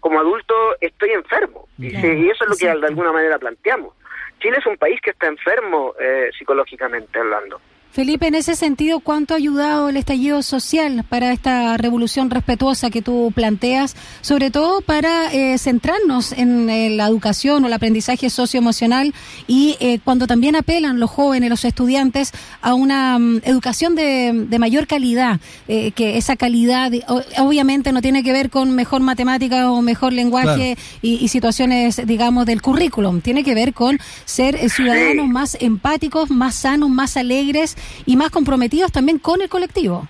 como 0.00 0.18
adulto 0.18 0.54
estoy 0.80 1.10
enfermo. 1.10 1.68
Y, 1.78 1.94
eso 2.28 2.44
es 2.44 2.50
lo 2.50 2.56
que 2.56 2.66
de 2.66 2.86
alguna 2.86 3.12
manera 3.12 3.38
planteamos. 3.38 3.94
Chile 4.40 4.56
es 4.58 4.66
un 4.66 4.76
país 4.76 5.00
que 5.00 5.10
está 5.10 5.26
enfermo 5.26 5.94
eh, 6.00 6.30
psicológicamente 6.36 7.18
hablando. 7.18 7.60
Felipe, 7.92 8.28
en 8.28 8.36
ese 8.36 8.54
sentido, 8.54 9.00
¿cuánto 9.00 9.34
ha 9.34 9.36
ayudado 9.36 9.88
el 9.88 9.96
estallido 9.96 10.44
social 10.44 11.04
para 11.08 11.32
esta 11.32 11.76
revolución 11.76 12.30
respetuosa 12.30 12.88
que 12.88 13.02
tú 13.02 13.32
planteas, 13.34 13.96
sobre 14.20 14.52
todo 14.52 14.80
para 14.80 15.32
eh, 15.32 15.58
centrarnos 15.58 16.30
en 16.30 16.70
eh, 16.70 16.90
la 16.90 17.08
educación 17.08 17.64
o 17.64 17.66
el 17.66 17.72
aprendizaje 17.72 18.30
socioemocional 18.30 19.12
y 19.48 19.76
eh, 19.80 19.98
cuando 20.04 20.28
también 20.28 20.54
apelan 20.54 21.00
los 21.00 21.10
jóvenes, 21.10 21.50
los 21.50 21.64
estudiantes 21.64 22.30
a 22.62 22.74
una 22.74 23.18
mm, 23.18 23.40
educación 23.42 23.96
de, 23.96 24.46
mayor 24.60 24.86
calidad, 24.86 25.40
que 25.66 26.18
esa 26.18 26.36
calidad 26.36 26.92
obviamente 27.38 27.92
no 27.92 28.02
tiene 28.02 28.22
que 28.22 28.30
ver 28.32 28.50
con 28.50 28.72
mejor 28.72 29.00
matemática 29.00 29.72
o 29.72 29.80
mejor 29.80 30.12
lenguaje 30.12 30.76
y, 31.00 31.26
situaciones, 31.28 32.02
digamos, 32.06 32.44
del 32.44 32.60
currículum, 32.60 33.22
tiene 33.22 33.42
que 33.42 33.54
ver 33.54 33.72
con 33.72 33.98
ser 34.26 34.68
ciudadanos 34.68 35.28
más 35.28 35.56
empáticos, 35.58 36.30
más 36.30 36.56
sanos, 36.56 36.90
más 36.90 37.16
alegres 37.16 37.74
y 38.06 38.16
más 38.16 38.30
comprometidos 38.30 38.92
también 38.92 39.18
con 39.18 39.40
el 39.42 39.48
colectivo. 39.48 40.06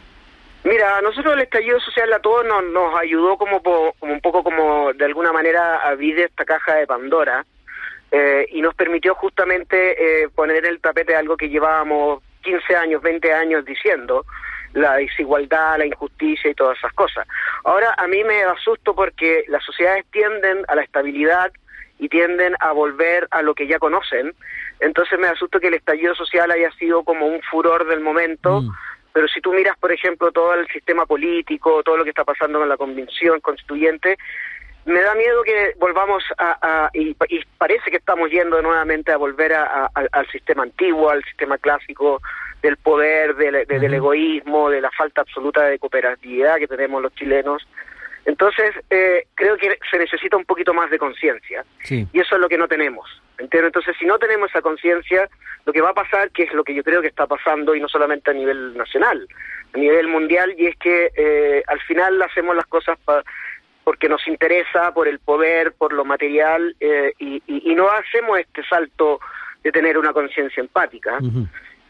Mira, 0.62 0.98
a 0.98 1.00
nosotros 1.00 1.34
el 1.34 1.42
estallido 1.42 1.80
social 1.80 2.12
a 2.12 2.18
todos 2.18 2.44
nos, 2.44 2.94
ayudó 3.00 3.38
como, 3.38 3.62
como 3.62 4.12
un 4.12 4.20
poco 4.20 4.42
como 4.42 4.92
de 4.92 5.04
alguna 5.06 5.32
manera 5.32 5.76
a 5.76 5.90
abrir 5.90 6.18
esta 6.18 6.44
caja 6.44 6.74
de 6.74 6.86
Pandora 6.86 7.46
eh, 8.12 8.46
y 8.50 8.60
nos 8.60 8.74
permitió 8.74 9.14
justamente 9.14 10.22
eh, 10.22 10.28
poner 10.28 10.66
el 10.66 10.80
tapete 10.80 11.16
algo 11.16 11.36
que 11.36 11.48
llevábamos 11.48 12.22
15 12.42 12.76
años, 12.76 13.02
20 13.02 13.32
años 13.32 13.64
diciendo, 13.64 14.26
la 14.74 14.96
desigualdad, 14.96 15.78
la 15.78 15.86
injusticia 15.86 16.50
y 16.50 16.54
todas 16.54 16.76
esas 16.78 16.92
cosas. 16.92 17.26
Ahora 17.64 17.94
a 17.96 18.06
mí 18.06 18.22
me 18.24 18.42
asusto 18.44 18.94
porque 18.94 19.44
las 19.48 19.64
sociedades 19.64 20.04
tienden 20.10 20.64
a 20.68 20.74
la 20.74 20.82
estabilidad 20.82 21.50
y 22.00 22.08
tienden 22.08 22.56
a 22.58 22.72
volver 22.72 23.28
a 23.30 23.42
lo 23.42 23.54
que 23.54 23.68
ya 23.68 23.78
conocen 23.78 24.34
entonces 24.80 25.18
me 25.18 25.28
asusta 25.28 25.60
que 25.60 25.68
el 25.68 25.74
estallido 25.74 26.14
social 26.14 26.50
haya 26.50 26.70
sido 26.72 27.04
como 27.04 27.26
un 27.26 27.40
furor 27.42 27.86
del 27.86 28.00
momento, 28.00 28.62
mm. 28.62 28.70
pero 29.12 29.28
si 29.28 29.40
tú 29.40 29.52
miras, 29.52 29.78
por 29.78 29.92
ejemplo, 29.92 30.32
todo 30.32 30.54
el 30.54 30.66
sistema 30.68 31.04
político, 31.06 31.82
todo 31.82 31.98
lo 31.98 32.04
que 32.04 32.10
está 32.10 32.24
pasando 32.24 32.58
con 32.58 32.68
la 32.68 32.78
convención 32.78 33.40
constituyente, 33.40 34.16
me 34.86 35.02
da 35.02 35.14
miedo 35.14 35.42
que 35.42 35.74
volvamos 35.78 36.24
a, 36.38 36.88
y, 36.94 37.14
parece 37.58 37.90
que 37.90 37.98
estamos 37.98 38.30
yendo 38.30 38.62
nuevamente 38.62 39.12
a 39.12 39.18
volver 39.18 39.52
al 39.52 40.26
sistema 40.32 40.62
antiguo, 40.62 41.10
al 41.10 41.22
sistema 41.24 41.58
clásico 41.58 42.22
del 42.62 42.78
poder, 42.78 43.36
del, 43.36 43.66
del 43.66 43.94
egoísmo, 43.94 44.70
de 44.70 44.80
la 44.80 44.90
falta 44.90 45.20
absoluta 45.20 45.64
de 45.64 45.78
cooperatividad 45.78 46.56
que 46.56 46.66
tenemos 46.66 47.02
los 47.02 47.14
chilenos. 47.14 47.66
Entonces, 48.30 48.76
eh, 48.90 49.26
creo 49.34 49.56
que 49.56 49.76
se 49.90 49.98
necesita 49.98 50.36
un 50.36 50.44
poquito 50.44 50.72
más 50.72 50.88
de 50.88 51.00
conciencia. 51.00 51.64
Y 51.88 52.20
eso 52.20 52.36
es 52.36 52.40
lo 52.40 52.48
que 52.48 52.58
no 52.58 52.68
tenemos. 52.68 53.10
Entonces, 53.38 53.96
si 53.98 54.06
no 54.06 54.20
tenemos 54.20 54.50
esa 54.50 54.62
conciencia, 54.62 55.28
lo 55.66 55.72
que 55.72 55.80
va 55.80 55.90
a 55.90 55.94
pasar, 55.94 56.30
que 56.30 56.44
es 56.44 56.52
lo 56.52 56.62
que 56.62 56.72
yo 56.72 56.84
creo 56.84 57.02
que 57.02 57.08
está 57.08 57.26
pasando, 57.26 57.74
y 57.74 57.80
no 57.80 57.88
solamente 57.88 58.30
a 58.30 58.34
nivel 58.34 58.76
nacional, 58.76 59.26
a 59.74 59.78
nivel 59.78 60.06
mundial, 60.06 60.54
y 60.56 60.66
es 60.66 60.76
que 60.76 61.10
eh, 61.16 61.64
al 61.66 61.80
final 61.80 62.22
hacemos 62.22 62.54
las 62.54 62.66
cosas 62.66 62.96
porque 63.82 64.08
nos 64.08 64.24
interesa, 64.28 64.94
por 64.94 65.08
el 65.08 65.18
poder, 65.18 65.72
por 65.72 65.92
lo 65.92 66.04
material, 66.04 66.76
eh, 66.78 67.12
y, 67.18 67.42
no 67.74 67.88
hacemos 67.90 68.38
este 68.38 68.62
salto 68.62 69.18
de 69.64 69.72
tener 69.72 69.98
una 69.98 70.12
conciencia 70.12 70.60
empática. 70.60 71.18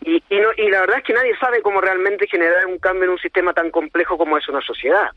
y, 0.00 0.22
y, 0.30 0.40
no, 0.40 0.48
y 0.56 0.70
la 0.70 0.80
verdad 0.80 0.98
es 1.00 1.04
que 1.04 1.12
nadie 1.12 1.36
sabe 1.36 1.60
cómo 1.60 1.82
realmente 1.82 2.26
generar 2.26 2.64
un 2.64 2.78
cambio 2.78 3.04
en 3.04 3.10
un 3.10 3.18
sistema 3.18 3.52
tan 3.52 3.70
complejo 3.70 4.16
como 4.16 4.38
es 4.38 4.48
una 4.48 4.62
sociedad. 4.62 5.10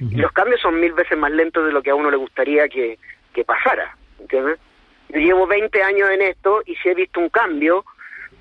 Y 0.00 0.16
los 0.16 0.32
cambios 0.32 0.60
son 0.60 0.80
mil 0.80 0.92
veces 0.92 1.18
más 1.18 1.30
lentos 1.30 1.66
de 1.66 1.72
lo 1.72 1.82
que 1.82 1.90
a 1.90 1.94
uno 1.94 2.10
le 2.10 2.16
gustaría 2.16 2.68
que, 2.68 2.98
que 3.32 3.44
pasara. 3.44 3.96
¿entiendes? 4.18 4.58
Yo 5.10 5.18
llevo 5.20 5.46
20 5.46 5.82
años 5.82 6.08
en 6.10 6.22
esto 6.22 6.62
y 6.66 6.74
sí 6.76 6.88
he 6.88 6.94
visto 6.94 7.20
un 7.20 7.28
cambio, 7.28 7.84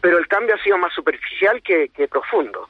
pero 0.01 0.17
el 0.17 0.27
cambio 0.27 0.55
ha 0.55 0.63
sido 0.63 0.77
más 0.77 0.93
superficial 0.93 1.61
que, 1.61 1.89
que 1.89 2.07
profundo. 2.07 2.69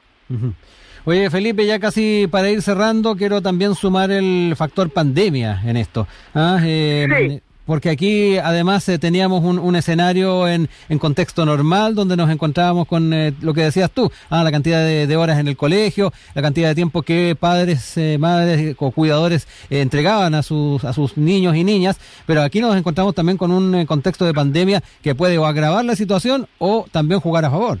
Oye, 1.04 1.30
Felipe, 1.30 1.66
ya 1.66 1.78
casi 1.78 2.26
para 2.30 2.50
ir 2.50 2.62
cerrando, 2.62 3.14
quiero 3.16 3.42
también 3.42 3.74
sumar 3.74 4.10
el 4.10 4.54
factor 4.56 4.90
pandemia 4.90 5.60
en 5.64 5.76
esto. 5.76 6.06
¿ah? 6.34 6.58
Eh, 6.64 7.40
porque 7.66 7.90
aquí 7.90 8.38
además 8.38 8.88
eh, 8.88 8.98
teníamos 8.98 9.42
un, 9.42 9.58
un 9.58 9.76
escenario 9.76 10.48
en, 10.48 10.68
en, 10.88 10.98
contexto 10.98 11.44
normal 11.46 11.94
donde 11.94 12.16
nos 12.16 12.30
encontrábamos 12.30 12.86
con 12.86 13.12
eh, 13.12 13.32
lo 13.40 13.54
que 13.54 13.62
decías 13.62 13.90
tú, 13.90 14.10
ah, 14.30 14.42
la 14.42 14.50
cantidad 14.50 14.84
de, 14.84 15.16
horas 15.16 15.38
en 15.38 15.48
el 15.48 15.56
colegio, 15.56 16.12
la 16.34 16.42
cantidad 16.42 16.68
de 16.68 16.74
tiempo 16.74 17.02
que 17.02 17.36
padres, 17.38 17.96
eh, 17.96 18.16
madres 18.18 18.76
o 18.78 18.90
cuidadores 18.90 19.46
entregaban 19.70 20.34
a 20.34 20.42
sus, 20.42 20.84
a 20.84 20.92
sus 20.92 21.16
niños 21.16 21.56
y 21.56 21.64
niñas, 21.64 21.98
pero 22.26 22.42
aquí 22.42 22.60
nos 22.60 22.76
encontramos 22.76 23.14
también 23.14 23.38
con 23.38 23.50
un 23.50 23.86
contexto 23.86 24.24
de 24.24 24.34
pandemia 24.34 24.82
que 25.02 25.14
puede 25.14 25.38
o 25.38 25.46
agravar 25.46 25.84
la 25.84 25.96
situación 25.96 26.48
o 26.58 26.86
también 26.90 27.20
jugar 27.20 27.44
a 27.44 27.50
favor. 27.50 27.78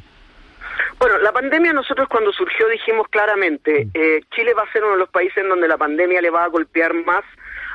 Bueno, 0.98 1.18
la 1.18 1.32
pandemia 1.32 1.72
nosotros 1.72 2.08
cuando 2.08 2.32
surgió 2.32 2.68
dijimos 2.68 3.08
claramente, 3.08 3.86
mm. 3.86 4.34
Chile 4.34 4.54
va 4.54 4.62
a 4.62 4.72
ser 4.72 4.84
uno 4.84 4.92
de 4.92 4.98
los 4.98 5.08
países 5.10 5.38
en 5.38 5.48
donde 5.48 5.68
la 5.68 5.76
pandemia 5.76 6.20
le 6.20 6.30
va 6.30 6.44
a 6.44 6.48
golpear 6.48 6.94
más 6.94 7.24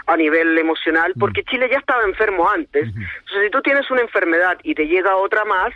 a 0.09 0.17
nivel 0.17 0.57
emocional, 0.57 1.13
mm. 1.15 1.19
porque 1.19 1.43
Chile 1.43 1.69
ya 1.71 1.77
estaba 1.77 2.03
enfermo 2.03 2.49
antes. 2.49 2.87
Entonces, 2.87 3.43
si 3.43 3.49
tú 3.51 3.61
tienes 3.61 3.89
una 3.91 4.01
enfermedad 4.01 4.57
y 4.63 4.73
te 4.73 4.87
llega 4.87 5.15
otra 5.15 5.45
más, 5.45 5.71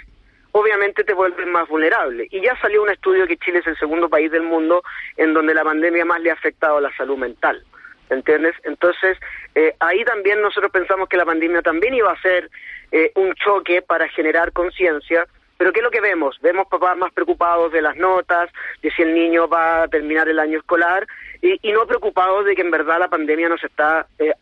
obviamente 0.51 1.03
te 1.03 1.13
vuelves 1.13 1.45
más 1.47 1.67
vulnerable. 1.67 2.27
Y 2.31 2.41
ya 2.41 2.59
salió 2.59 2.81
un 2.81 2.89
estudio 2.89 3.27
que 3.27 3.37
Chile 3.37 3.59
es 3.59 3.67
el 3.67 3.77
segundo 3.77 4.09
país 4.09 4.31
del 4.31 4.41
mundo 4.41 4.83
en 5.17 5.33
donde 5.33 5.53
la 5.53 5.63
pandemia 5.63 6.03
más 6.03 6.19
le 6.21 6.31
ha 6.31 6.33
afectado 6.33 6.77
a 6.77 6.81
la 6.81 6.95
salud 6.97 7.17
mental. 7.17 7.63
¿Entiendes? 8.09 8.55
Entonces, 8.63 9.17
eh, 9.55 9.75
ahí 9.79 10.03
también 10.03 10.41
nosotros 10.41 10.71
pensamos 10.71 11.07
que 11.07 11.17
la 11.17 11.25
pandemia 11.25 11.61
también 11.61 11.93
iba 11.93 12.11
a 12.11 12.21
ser 12.21 12.49
eh, 12.91 13.11
un 13.15 13.33
choque 13.35 13.81
para 13.81 14.07
generar 14.09 14.51
conciencia 14.51 15.27
pero 15.63 15.71
¿qué 15.71 15.79
es 15.79 15.83
lo 15.85 15.91
que 15.91 16.01
vemos? 16.01 16.37
Vemos 16.41 16.67
papás 16.67 16.97
más 16.97 17.13
preocupados 17.13 17.71
de 17.71 17.81
las 17.81 17.95
notas, 17.95 18.49
de 18.81 18.91
si 18.91 19.01
el 19.01 19.13
niño 19.13 19.47
va 19.47 19.83
a 19.83 19.87
terminar 19.87 20.27
el 20.27 20.37
año 20.37 20.59
escolar 20.59 21.07
y, 21.41 21.71
no 21.71 21.87
preocupados 21.87 22.43
de 22.43 22.53
que 22.53 22.63
en 22.63 22.69
verdad 22.69 22.99
la 22.99 23.07
pandemia 23.07 23.47
nos 23.47 23.63
está 23.63 24.05
eh, 24.19 24.33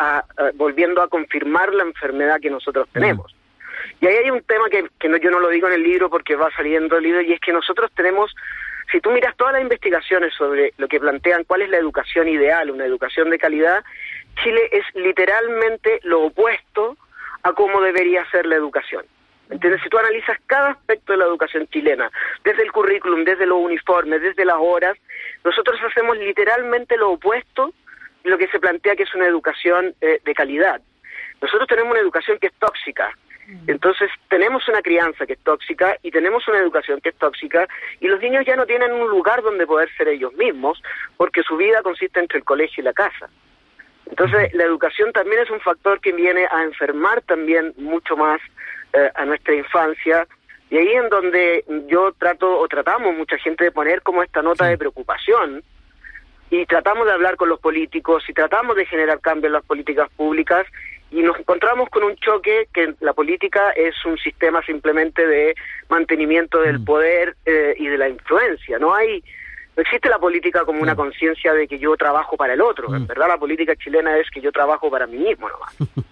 volviendo 0.56 1.00
a 1.00 1.10
confirmar 1.10 1.76
la 1.76 1.84
enfermedad 1.84 2.40
que 2.42 2.50
nosotros 2.50 2.88
mm. 2.88 2.94
tenemos. 2.94 3.36
Y 4.00 4.08
ahí 4.08 4.16
hay 4.16 4.32
un 4.32 4.42
tema 4.42 4.68
que, 4.72 5.10
no, 5.10 5.18
yo 5.18 5.30
no 5.30 5.40
lo 5.40 5.50
digo 5.50 5.68
en 5.68 5.76
el 5.76 5.84
libro 5.84 6.10
porque 6.10 6.36
va 6.36 6.50
saliendo 6.58 6.98
el 6.98 7.04
libro 7.04 7.22
y 7.22 7.34
es 7.34 7.40
que 7.40 7.54
nosotros 7.54 7.92
tenemos, 7.96 8.36
si 8.92 9.00
tú 9.00 9.12
miras 9.12 9.38
todas 9.38 9.54
las 9.54 9.62
investigaciones 9.62 10.34
sobre 10.34 10.74
lo 10.78 10.88
que 10.88 11.00
plantean 11.00 11.44
cuál 11.44 11.62
es 11.62 11.70
la 11.70 11.78
educación 11.78 12.30
ideal, 12.30 12.72
una 12.72 12.86
educación 12.86 13.30
de 13.30 13.38
calidad, 13.38 13.84
Chile 14.42 14.70
es 14.72 14.86
literalmente 14.96 16.00
lo 16.02 16.24
opuesto 16.24 16.98
a 17.44 17.54
cómo 17.54 17.80
debería 17.80 18.28
ser 18.32 18.48
la 18.48 18.56
educación. 18.56 19.06
¿Entiendes? 19.52 19.82
Si 19.84 19.90
tú 19.90 19.98
analizas 19.98 20.38
cada 20.48 20.72
aspecto 20.72 21.12
de 21.12 21.20
la 21.20 21.26
educación 21.26 21.68
chilena, 21.68 22.10
desde 22.44 22.64
el 22.64 22.72
currículum, 22.72 23.26
desde 23.26 23.46
los 23.46 23.60
uniformes, 23.60 24.22
desde 24.22 24.46
las 24.46 24.56
horas, 24.58 24.98
nosotros 25.44 25.78
hacemos 25.84 26.18
literalmente 26.18 26.96
lo 26.96 27.12
opuesto 27.12 27.74
de 28.24 28.30
lo 28.30 28.38
que 28.38 28.48
se 28.48 28.60
plantea 28.60 28.96
que 28.96 29.04
es 29.04 29.14
una 29.14 29.28
educación 29.28 29.94
eh, 30.00 30.22
de 30.24 30.34
calidad. 30.34 30.82
Nosotros 31.42 31.68
tenemos 31.68 31.92
una 31.92 32.00
educación 32.00 32.38
que 32.40 32.48
es 32.48 32.54
tóxica. 32.54 33.12
Entonces 33.68 34.10
tenemos 34.30 34.66
una 34.70 34.82
crianza 34.82 35.26
que 35.26 35.34
es 35.34 35.40
tóxica 35.40 35.98
y 36.02 36.12
tenemos 36.12 36.48
una 36.48 36.60
educación 36.60 37.02
que 37.02 37.10
es 37.10 37.16
tóxica 37.16 37.68
y 38.00 38.08
los 38.08 38.22
niños 38.22 38.46
ya 38.46 38.56
no 38.56 38.66
tienen 38.66 38.94
un 38.94 39.10
lugar 39.10 39.42
donde 39.42 39.68
poder 39.68 39.90
ser 39.98 40.08
ellos 40.08 40.32
mismos 40.36 40.82
porque 41.18 41.44
su 41.44 41.58
vida 41.58 41.82
consiste 41.82 42.22
entre 42.22 42.38
el 42.38 42.46
colegio 42.46 42.82
y 42.82 42.86
la 42.86 42.94
casa. 42.94 43.30
Entonces 44.12 44.54
la 44.54 44.66
educación 44.66 45.12
también 45.14 45.42
es 45.42 45.50
un 45.50 45.60
factor 45.62 46.00
que 46.00 46.12
viene 46.12 46.46
a 46.52 46.64
enfermar 46.64 47.22
también 47.22 47.74
mucho 47.78 48.16
más 48.16 48.40
eh, 48.94 49.10
a 49.16 49.26
nuestra 49.26 49.56
infancia. 49.56 50.28
Y 50.70 50.78
ahí 50.78 50.92
en 50.94 51.10
donde 51.10 51.66
yo 51.88 52.14
trato 52.14 52.60
o 52.60 52.68
tratamos 52.68 53.16
mucha 53.16 53.38
gente 53.38 53.64
de 53.64 53.72
poner 53.72 54.02
como 54.04 54.22
esta 54.22 54.42
nota 54.42 54.66
de 54.68 54.78
preocupación 54.78 55.64
y 56.50 56.66
tratamos 56.66 57.06
de 57.06 57.14
hablar 57.14 57.38
con 57.38 57.50
los 57.50 57.60
políticos 57.60 58.24
y 58.28 58.34
tratamos 58.34 58.76
de 58.76 58.86
generar 58.86 59.20
cambios 59.22 59.48
en 59.48 59.54
las 59.54 59.66
políticas 59.66 60.10
públicas 60.16 60.68
y 61.10 61.22
nos 61.22 61.38
encontramos 61.40 61.90
con 61.90 62.04
un 62.04 62.16
choque 62.18 62.68
que 62.74 62.94
la 63.02 63.14
política 63.14 63.72
es 63.72 63.94
un 64.06 64.18
sistema 64.18 64.62
simplemente 64.64 65.28
de 65.28 65.56
mantenimiento 65.90 66.62
del 66.62 66.80
mm. 66.80 66.86
poder 66.86 67.36
eh, 67.46 67.74
y 67.78 67.88
de 67.88 67.98
la 67.98 68.10
influencia. 68.10 68.80
No 68.80 68.94
hay, 68.94 69.24
no 69.76 69.82
existe 69.82 70.10
la 70.10 70.20
política 70.20 70.66
como 70.66 70.82
una 70.82 70.96
conciencia 70.96 71.54
de 71.54 71.68
que 71.68 71.80
yo 71.80 71.96
trabajo 71.96 72.36
para 72.36 72.54
el 72.54 72.62
otro. 72.62 72.94
En 72.94 73.04
mm. 73.04 73.08
verdad 73.08 73.28
la 73.30 73.38
política 73.38 73.76
chilena 73.76 74.18
es 74.18 74.30
que 74.30 74.42
yo 74.42 74.52
trabajo 74.52 74.90
para 74.90 75.08
mí 75.08 75.18
mismo 75.18 75.50
nomás. 75.50 75.76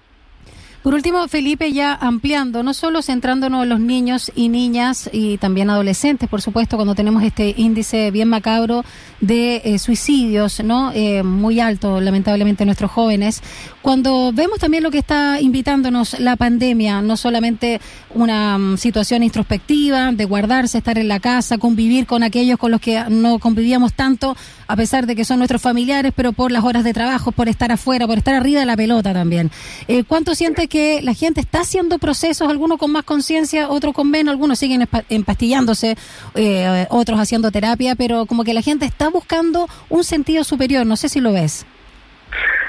Por 0.83 0.93
último, 0.93 1.27
Felipe, 1.27 1.73
ya 1.73 1.93
ampliando, 1.93 2.63
no 2.63 2.73
solo 2.73 3.01
centrándonos 3.01 3.63
en 3.63 3.69
los 3.69 3.81
niños 3.81 4.31
y 4.33 4.47
niñas 4.47 5.09
y 5.11 5.37
también 5.37 5.69
adolescentes, 5.69 6.29
por 6.29 6.41
supuesto, 6.41 6.77
cuando 6.77 6.95
tenemos 6.95 7.21
este 7.23 7.53
índice 7.57 8.11
bien 8.11 8.29
macabro 8.29 8.85
de 9.19 9.61
eh, 9.65 9.77
suicidios, 9.77 10.63
¿no? 10.63 10.93
Eh, 10.93 11.21
muy 11.21 11.59
alto, 11.59 11.99
lamentablemente, 11.99 12.63
en 12.63 12.67
nuestros 12.67 12.91
jóvenes. 12.91 13.41
Cuando 13.81 14.31
vemos 14.33 14.59
también 14.59 14.83
lo 14.83 14.89
que 14.89 14.99
está 14.99 15.41
invitándonos 15.41 16.17
la 16.17 16.37
pandemia, 16.37 17.01
no 17.01 17.17
solamente 17.17 17.81
una 18.13 18.57
mm, 18.57 18.77
situación 18.77 19.21
introspectiva 19.23 20.13
de 20.13 20.23
guardarse, 20.23 20.77
estar 20.77 20.97
en 20.97 21.09
la 21.09 21.19
casa, 21.19 21.57
convivir 21.57 22.05
con 22.05 22.23
aquellos 22.23 22.57
con 22.57 22.71
los 22.71 22.79
que 22.79 23.03
no 23.09 23.39
convivíamos 23.39 23.93
tanto, 23.93 24.37
a 24.69 24.75
pesar 24.75 25.07
de 25.07 25.15
que 25.15 25.25
son 25.25 25.39
nuestros 25.39 25.63
familiares, 25.63 26.13
pero 26.15 26.31
por 26.31 26.51
las 26.51 26.63
horas 26.63 26.83
de 26.83 26.93
trabajo, 26.93 27.31
por 27.31 27.49
estar 27.49 27.71
afuera, 27.71 28.05
por 28.05 28.19
estar 28.19 28.35
arriba 28.35 28.59
de 28.59 28.67
la 28.67 28.77
pelota 28.77 29.13
también. 29.13 29.49
Eh, 29.87 30.03
¿Cuánto 30.07 30.35
siente 30.35 30.67
que 30.67 31.01
la 31.01 31.15
gente 31.15 31.41
está 31.41 31.61
haciendo 31.61 31.97
procesos, 31.97 32.47
algunos 32.47 32.77
con 32.77 32.91
más 32.91 33.03
conciencia, 33.03 33.67
otros 33.67 33.95
con 33.95 34.11
menos, 34.11 34.31
algunos 34.31 34.59
siguen 34.59 34.87
empastillándose, 35.09 35.95
eh, 36.35 36.85
otros 36.91 37.19
haciendo 37.19 37.49
terapia, 37.49 37.95
pero 37.95 38.27
como 38.27 38.43
que 38.43 38.53
la 38.53 38.61
gente 38.61 38.85
está 38.85 39.09
buscando 39.09 39.67
un 39.89 40.03
sentido 40.03 40.43
superior, 40.43 40.85
no 40.85 40.97
sé 40.97 41.09
si 41.09 41.19
lo 41.19 41.33
ves. 41.33 41.65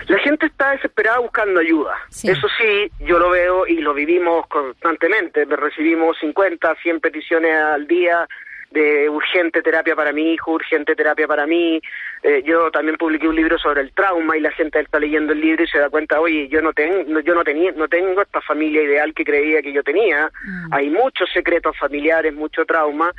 La 0.09 0.19
gente 0.21 0.47
está 0.47 0.71
desesperada 0.71 1.19
buscando 1.19 1.61
ayuda. 1.61 1.93
Eso 2.09 2.49
sí, 2.59 2.91
yo 3.05 3.19
lo 3.19 3.29
veo 3.29 3.67
y 3.67 3.75
lo 3.75 3.93
vivimos 3.93 4.47
constantemente. 4.47 5.45
Recibimos 5.45 6.17
50, 6.19 6.77
100 6.83 7.01
peticiones 7.01 7.55
al 7.55 7.87
día 7.87 8.27
de 8.71 9.09
urgente 9.09 9.63
terapia 9.63 9.97
para 9.97 10.13
mi 10.13 10.33
hijo, 10.33 10.53
urgente 10.53 10.95
terapia 10.95 11.27
para 11.27 11.47
mí. 11.47 11.81
Eh, 12.23 12.43
yo 12.45 12.71
también 12.71 12.97
publiqué 12.97 13.27
un 13.27 13.35
libro 13.35 13.59
sobre 13.59 13.81
el 13.81 13.93
trauma 13.93 14.37
y 14.37 14.41
la 14.41 14.53
gente 14.53 14.79
está 14.81 14.99
leyendo 14.99 15.33
el 15.33 15.41
libro 15.41 15.65
y 15.65 15.67
se 15.67 15.79
da 15.79 15.91
cuenta, 15.91 16.21
oye, 16.21 16.49
yo 16.49 16.63
no 16.63 16.73
tengo, 16.73 17.21
yo 17.21 17.35
no 17.35 17.43
tenía, 17.43 17.73
no 17.73 17.89
tengo 17.89 18.23
esta 18.23 18.41
familia 18.41 18.83
ideal 18.83 19.13
que 19.15 19.25
creía 19.25 19.63
que 19.63 19.73
yo 19.73 19.83
tenía. 19.83 20.31
Mm. 20.45 20.73
Hay 20.73 20.91
muchos 20.91 21.29
secretos 21.33 21.77
familiares, 21.79 22.33
mucho 22.33 22.65
trauma, 22.65 23.13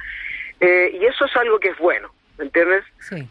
eh, 0.60 0.98
y 1.00 1.06
eso 1.06 1.26
es 1.26 1.36
algo 1.36 1.60
que 1.60 1.70
es 1.70 1.78
bueno. 1.78 2.12
¿Me 2.38 2.46
entiendes? 2.46 2.84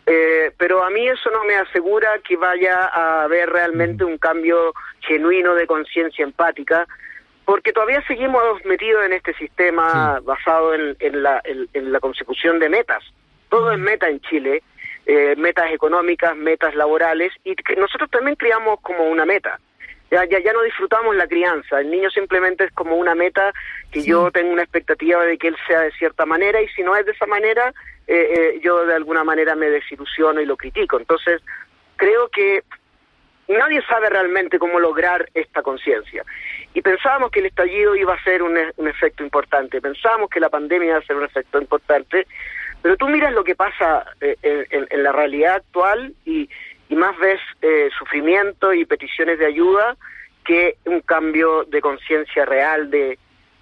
Eh, 0.07 0.53
pero 0.57 0.85
a 0.85 0.91
mí 0.91 1.09
eso 1.09 1.31
no 1.31 1.43
me 1.45 1.57
asegura 1.57 2.21
que 2.23 2.37
vaya 2.37 2.85
a 2.93 3.25
haber 3.25 3.51
realmente 3.51 4.05
mm. 4.05 4.09
un 4.09 4.19
cambio 4.19 4.73
genuino 5.01 5.55
de 5.55 5.67
conciencia 5.67 6.23
empática 6.23 6.87
porque 7.51 7.73
todavía 7.73 8.01
seguimos 8.07 8.65
metidos 8.65 9.05
en 9.05 9.13
este 9.13 9.35
sistema 9.35 10.21
basado 10.23 10.73
en, 10.73 10.95
la, 11.21 11.43
en, 11.43 11.91
la 11.91 11.99
consecución 11.99 12.61
de 12.61 12.69
metas. 12.69 13.03
Todo 13.49 13.73
es 13.73 13.79
meta 13.81 14.09
en 14.09 14.21
Chile, 14.21 14.63
eh, 15.05 15.35
metas 15.37 15.73
económicas, 15.73 16.37
metas 16.37 16.77
laborales, 16.77 17.33
y 17.43 17.57
que 17.57 17.75
nosotros 17.75 18.09
también 18.09 18.37
criamos 18.37 18.79
como 18.83 19.03
una 19.03 19.25
meta. 19.25 19.59
Ya, 20.13 20.25
ya, 20.27 20.39
ya 20.39 20.53
no 20.53 20.63
disfrutamos 20.63 21.17
la 21.17 21.27
crianza, 21.27 21.81
el 21.81 21.91
niño 21.91 22.09
simplemente 22.11 22.67
es 22.67 22.71
como 22.71 22.95
una 22.95 23.17
meta 23.17 23.53
que 23.91 24.05
yo 24.05 24.31
tengo 24.31 24.53
una 24.53 24.63
expectativa 24.63 25.25
de 25.25 25.37
que 25.37 25.49
él 25.49 25.57
sea 25.67 25.81
de 25.81 25.91
cierta 25.95 26.27
manera 26.27 26.63
y 26.63 26.69
si 26.69 26.85
no 26.85 26.95
es 26.95 27.05
de 27.05 27.11
esa 27.11 27.27
manera, 27.27 27.75
eh, 28.07 28.29
eh, 28.33 28.61
yo 28.63 28.87
de 28.87 28.95
alguna 28.95 29.25
manera 29.25 29.57
me 29.57 29.71
desilusiono 29.71 30.41
y 30.41 30.47
lo 30.47 30.57
critico. 30.57 31.01
Entonces, 31.01 31.43
creo 31.97 32.29
que 32.29 32.63
nadie 33.51 33.83
sabe 33.83 34.09
realmente 34.09 34.59
cómo 34.59 34.79
lograr 34.79 35.29
esta 35.35 35.63
conciencia. 35.63 36.25
Y 36.75 36.83
pensábamos 36.83 37.31
que 37.31 37.41
el 37.41 37.47
estallido 37.47 37.97
iba 37.97 38.15
a 38.15 38.23
ser 38.23 38.43
un, 38.43 38.57
efecto 38.87 39.25
importante, 39.25 39.81
pensábamos 39.81 40.31
que 40.31 40.41
la 40.41 40.49
pandemia 40.49 40.89
iba 40.89 40.99
a 40.99 41.03
ser 41.03 41.17
un 41.17 41.25
efecto 41.25 41.61
importante, 41.61 42.27
pero 42.83 42.97
tú 42.97 43.09
miras 43.09 43.33
lo 43.33 43.45
que 43.45 43.55
pasa 43.55 44.07
eh, 44.21 44.37
en, 44.71 45.03
la 45.03 45.13
realidad 45.13 45.57
actual 45.57 46.15
y, 46.25 46.49
más 46.91 47.17
ves 47.19 47.41
eh, 47.63 47.89
sufrimiento 47.97 48.75
y 48.75 48.85
peticiones 48.85 49.39
de 49.39 49.47
ayuda 49.47 49.97
que 50.45 50.77
un 50.85 51.01
cambio 51.01 51.65
de 51.65 51.81
conciencia 51.81 52.45
real 52.45 52.91
de, 52.91 53.17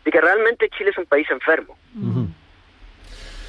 que 0.05 0.21
realmente 0.21 0.69
Chile 0.71 0.91
es 0.91 0.99
un 0.99 1.07
país 1.07 1.31
enfermo. 1.31 1.77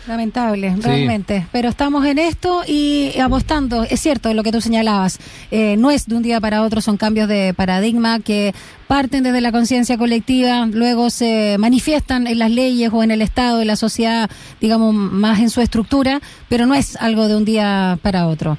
Lamentable, 0.10 0.76
realmente. 0.82 1.46
Pero 1.52 1.70
estamos 1.70 2.04
en 2.04 2.18
esto 2.18 2.64
y 2.68 3.12
apostando. 3.20 3.84
Es 3.84 4.00
cierto 4.00 4.34
lo 4.34 4.42
que 4.42 4.52
tú 4.52 4.60
señalabas. 4.60 5.20
Eh, 5.52 5.76
no 5.78 5.92
es 5.92 6.08
de 6.08 6.16
un 6.16 6.24
día 6.24 6.42
para 6.42 6.64
otro, 6.64 6.82
son 6.82 6.98
cambios 6.98 7.28
de 7.28 7.54
paradigma 7.54 8.20
que 8.20 8.56
parten 8.88 9.22
desde 9.22 9.40
la 9.40 9.52
conciencia 9.52 10.00
colectiva, 10.00 10.66
luego 10.66 11.12
se 11.12 11.58
manifiestan 11.60 12.26
en 12.26 12.40
las 12.40 12.50
leyes 12.50 12.90
o 12.92 13.04
en 13.04 13.12
el 13.12 13.22
Estado, 13.22 13.62
en 13.62 13.68
la 13.68 13.76
sociedad, 13.76 14.32
digamos, 14.60 14.96
más 14.96 15.38
en 15.42 15.52
su 15.52 15.62
estructura, 15.62 16.22
pero 16.50 16.66
no 16.66 16.74
es 16.74 16.96
algo 16.96 17.28
de 17.28 17.36
un 17.36 17.46
día 17.46 18.00
para 18.02 18.26
otro. 18.26 18.58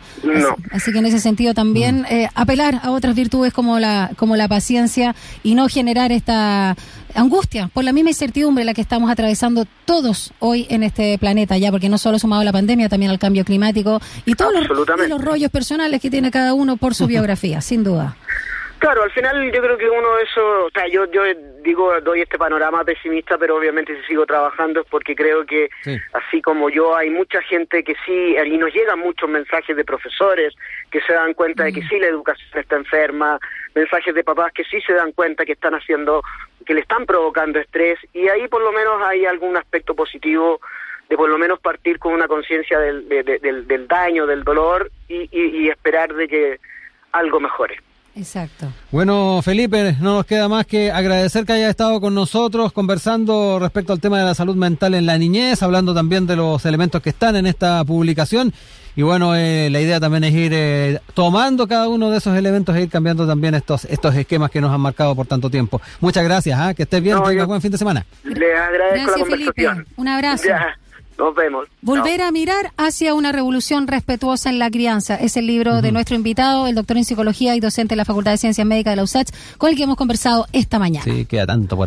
Así, 0.71 0.93
que 0.93 0.99
en 0.99 1.07
ese 1.07 1.19
sentido 1.19 1.53
también 1.53 2.03
mm. 2.03 2.07
eh, 2.11 2.29
apelar 2.37 2.79
a 2.85 2.93
otras 2.93 3.17
virtudes 3.17 3.53
como 3.53 3.81
la, 3.81 4.13
como 4.15 4.37
la 4.37 4.47
paciencia 4.47 5.17
y 5.43 5.57
no 5.57 5.69
generar 5.69 6.13
esta 6.13 6.77
angustia 7.15 7.69
por 7.73 7.85
la 7.85 7.93
misma 7.93 8.11
incertidumbre 8.11 8.65
la 8.65 8.75
que 8.75 8.81
estamos 8.81 9.11
atravesando 9.11 9.67
todos 9.85 10.33
hoy 10.39 10.67
en 10.71 10.83
este 10.83 11.17
planeta 11.19 11.57
ya, 11.59 11.71
porque 11.71 11.89
no 11.89 11.99
solo 11.99 12.19
sumado 12.19 12.43
a 12.43 12.45
la 12.45 12.53
pandemia, 12.53 12.89
también 12.89 13.11
al 13.11 13.19
cambio 13.19 13.45
climático 13.45 14.01
y 14.25 14.35
todos 14.35 14.53
los, 14.53 15.09
los 15.09 15.21
rollos 15.21 15.51
personales 15.51 16.01
que 16.01 16.11
tiene 16.11 16.31
cada 16.31 16.55
uno 16.55 16.77
por 16.77 16.95
su 16.95 17.07
biografía, 17.09 17.61
sin 17.61 17.85
duda. 17.85 18.17
Claro, 18.81 19.03
al 19.03 19.11
final 19.11 19.53
yo 19.53 19.61
creo 19.61 19.77
que 19.77 19.91
uno 19.91 20.17
de 20.17 20.23
esos, 20.23 20.65
o 20.65 20.71
sea, 20.71 20.89
yo, 20.89 21.05
yo 21.13 21.23
digo, 21.63 22.01
doy 22.01 22.23
este 22.23 22.39
panorama 22.39 22.83
pesimista, 22.83 23.37
pero 23.37 23.57
obviamente 23.57 23.95
si 23.95 24.07
sigo 24.07 24.25
trabajando 24.25 24.81
es 24.81 24.87
porque 24.87 25.15
creo 25.15 25.45
que 25.45 25.69
así 26.15 26.41
como 26.41 26.71
yo 26.71 26.97
hay 26.97 27.11
mucha 27.11 27.43
gente 27.43 27.85
que 27.85 27.95
sí, 28.07 28.37
y 28.43 28.57
nos 28.57 28.73
llegan 28.73 28.99
muchos 28.99 29.29
mensajes 29.29 29.77
de 29.77 29.85
profesores 29.85 30.55
que 30.91 31.03
se 31.03 31.13
dan 31.13 31.35
cuenta 31.35 31.65
de 31.65 31.75
que 31.75 31.83
mm. 31.83 31.89
sí 31.91 31.99
la 31.99 32.07
educación 32.07 32.49
está 32.59 32.77
enferma, 32.77 33.39
mensajes 33.75 34.15
de 34.15 34.25
papás 34.25 34.51
que 34.55 34.65
sí 34.65 34.81
se 34.81 34.95
dan 34.95 35.13
cuenta 35.13 35.45
que 35.45 35.53
están 35.53 35.75
haciendo, 35.75 36.23
que 36.65 36.73
le 36.73 36.81
están 36.81 37.05
provocando 37.05 37.59
estrés, 37.59 37.99
y 38.15 38.29
ahí 38.29 38.49
por 38.49 38.63
lo 38.63 38.73
menos 38.73 39.03
hay 39.03 39.27
algún 39.27 39.59
aspecto 39.59 39.95
positivo 39.95 40.59
de 41.11 41.19
por 41.19 41.29
lo 41.29 41.37
menos 41.37 41.61
partir 41.61 41.99
con 41.99 42.15
una 42.15 42.29
conciencia 42.29 42.79
del, 42.79 43.07
del, 43.07 43.89
daño, 43.89 44.27
del 44.27 44.43
dolor 44.43 44.91
y, 45.07 45.29
y 45.31 45.69
esperar 45.69 46.15
de 46.15 46.29
que 46.29 46.61
algo 47.13 47.41
mejore. 47.41 47.77
Exacto. 48.21 48.67
Bueno, 48.91 49.41
Felipe, 49.43 49.97
no 49.99 50.17
nos 50.17 50.27
queda 50.27 50.47
más 50.47 50.67
que 50.67 50.91
agradecer 50.93 51.47
que 51.47 51.55
haya 51.55 51.71
estado 51.71 52.03
con 52.03 52.15
nosotros 52.15 52.71
conversando 52.71 53.59
respecto 53.59 53.95
al 53.95 54.01
tema 54.01 54.19
de 54.19 54.27
la 54.27 54.35
salud 54.35 54.57
mental 54.57 54.93
en 54.95 55.07
la 55.07 55.17
niñez, 55.17 55.63
hablando 55.63 55.95
también 55.95 56.27
de 56.27 56.37
los 56.37 56.67
elementos 56.67 57.01
que 57.01 57.09
están 57.09 57.35
en 57.37 57.47
esta 57.47 57.83
publicación. 57.83 58.53
Y 58.95 59.01
bueno, 59.03 59.35
eh, 59.35 59.71
la 59.71 59.81
idea 59.81 60.01
también 60.01 60.25
es 60.25 60.35
ir 60.35 60.53
eh, 60.55 61.01
tomando 61.15 61.67
cada 61.67 61.89
uno 61.89 62.11
de 62.11 62.19
esos 62.19 62.37
elementos 62.37 62.77
e 62.77 62.83
ir 62.83 62.91
cambiando 62.91 63.27
también 63.27 63.55
estos 63.55 63.87
estos 63.87 64.15
esquemas 64.15 64.51
que 64.51 64.61
nos 64.61 64.71
han 64.71 64.83
marcado 64.83 65.15
por 65.15 65.27
tanto 65.27 65.49
tiempo. 65.49 65.81
Muchas 66.01 66.23
gracias, 66.23 66.61
¿ah? 66.61 66.75
que 66.75 66.83
estés 66.83 67.03
bien, 67.03 67.23
tenga 67.25 67.47
buen 67.47 67.63
fin 67.63 67.73
de 67.73 67.79
semana. 67.79 68.05
Le 68.25 68.55
agradezco 68.55 69.13
la 69.13 69.19
conversación. 69.19 69.77
Felipe. 69.77 69.95
Un 69.97 70.09
abrazo. 70.09 70.49
Nos 71.21 71.35
vemos. 71.35 71.69
Volver 71.83 72.23
a 72.23 72.33
mirar 72.33 72.73
hacia 72.79 73.13
una 73.13 73.31
revolución 73.31 73.87
respetuosa 73.87 74.49
en 74.49 74.59
la 74.59 74.71
crianza. 74.71 75.17
Es 75.17 75.37
el 75.37 75.47
libro 75.47 75.83
de 75.83 75.93
nuestro 75.93 76.17
invitado, 76.17 76.67
el 76.67 76.75
doctor 76.75 76.97
en 76.97 77.05
psicología 77.05 77.55
y 77.55 77.61
docente 77.61 77.93
de 77.93 77.97
la 77.97 78.07
Facultad 78.07 78.31
de 78.31 78.39
Ciencias 78.39 78.67
Médicas 78.67 78.93
de 78.93 78.97
la 78.97 79.03
USACH, 79.03 79.29
con 79.59 79.69
el 79.69 79.77
que 79.77 79.83
hemos 79.83 79.97
conversado 79.97 80.47
esta 80.55 80.79
mañana. 80.79 81.05
Sí, 81.05 81.27
queda 81.27 81.45
tanto 81.45 81.77
por 81.77 81.79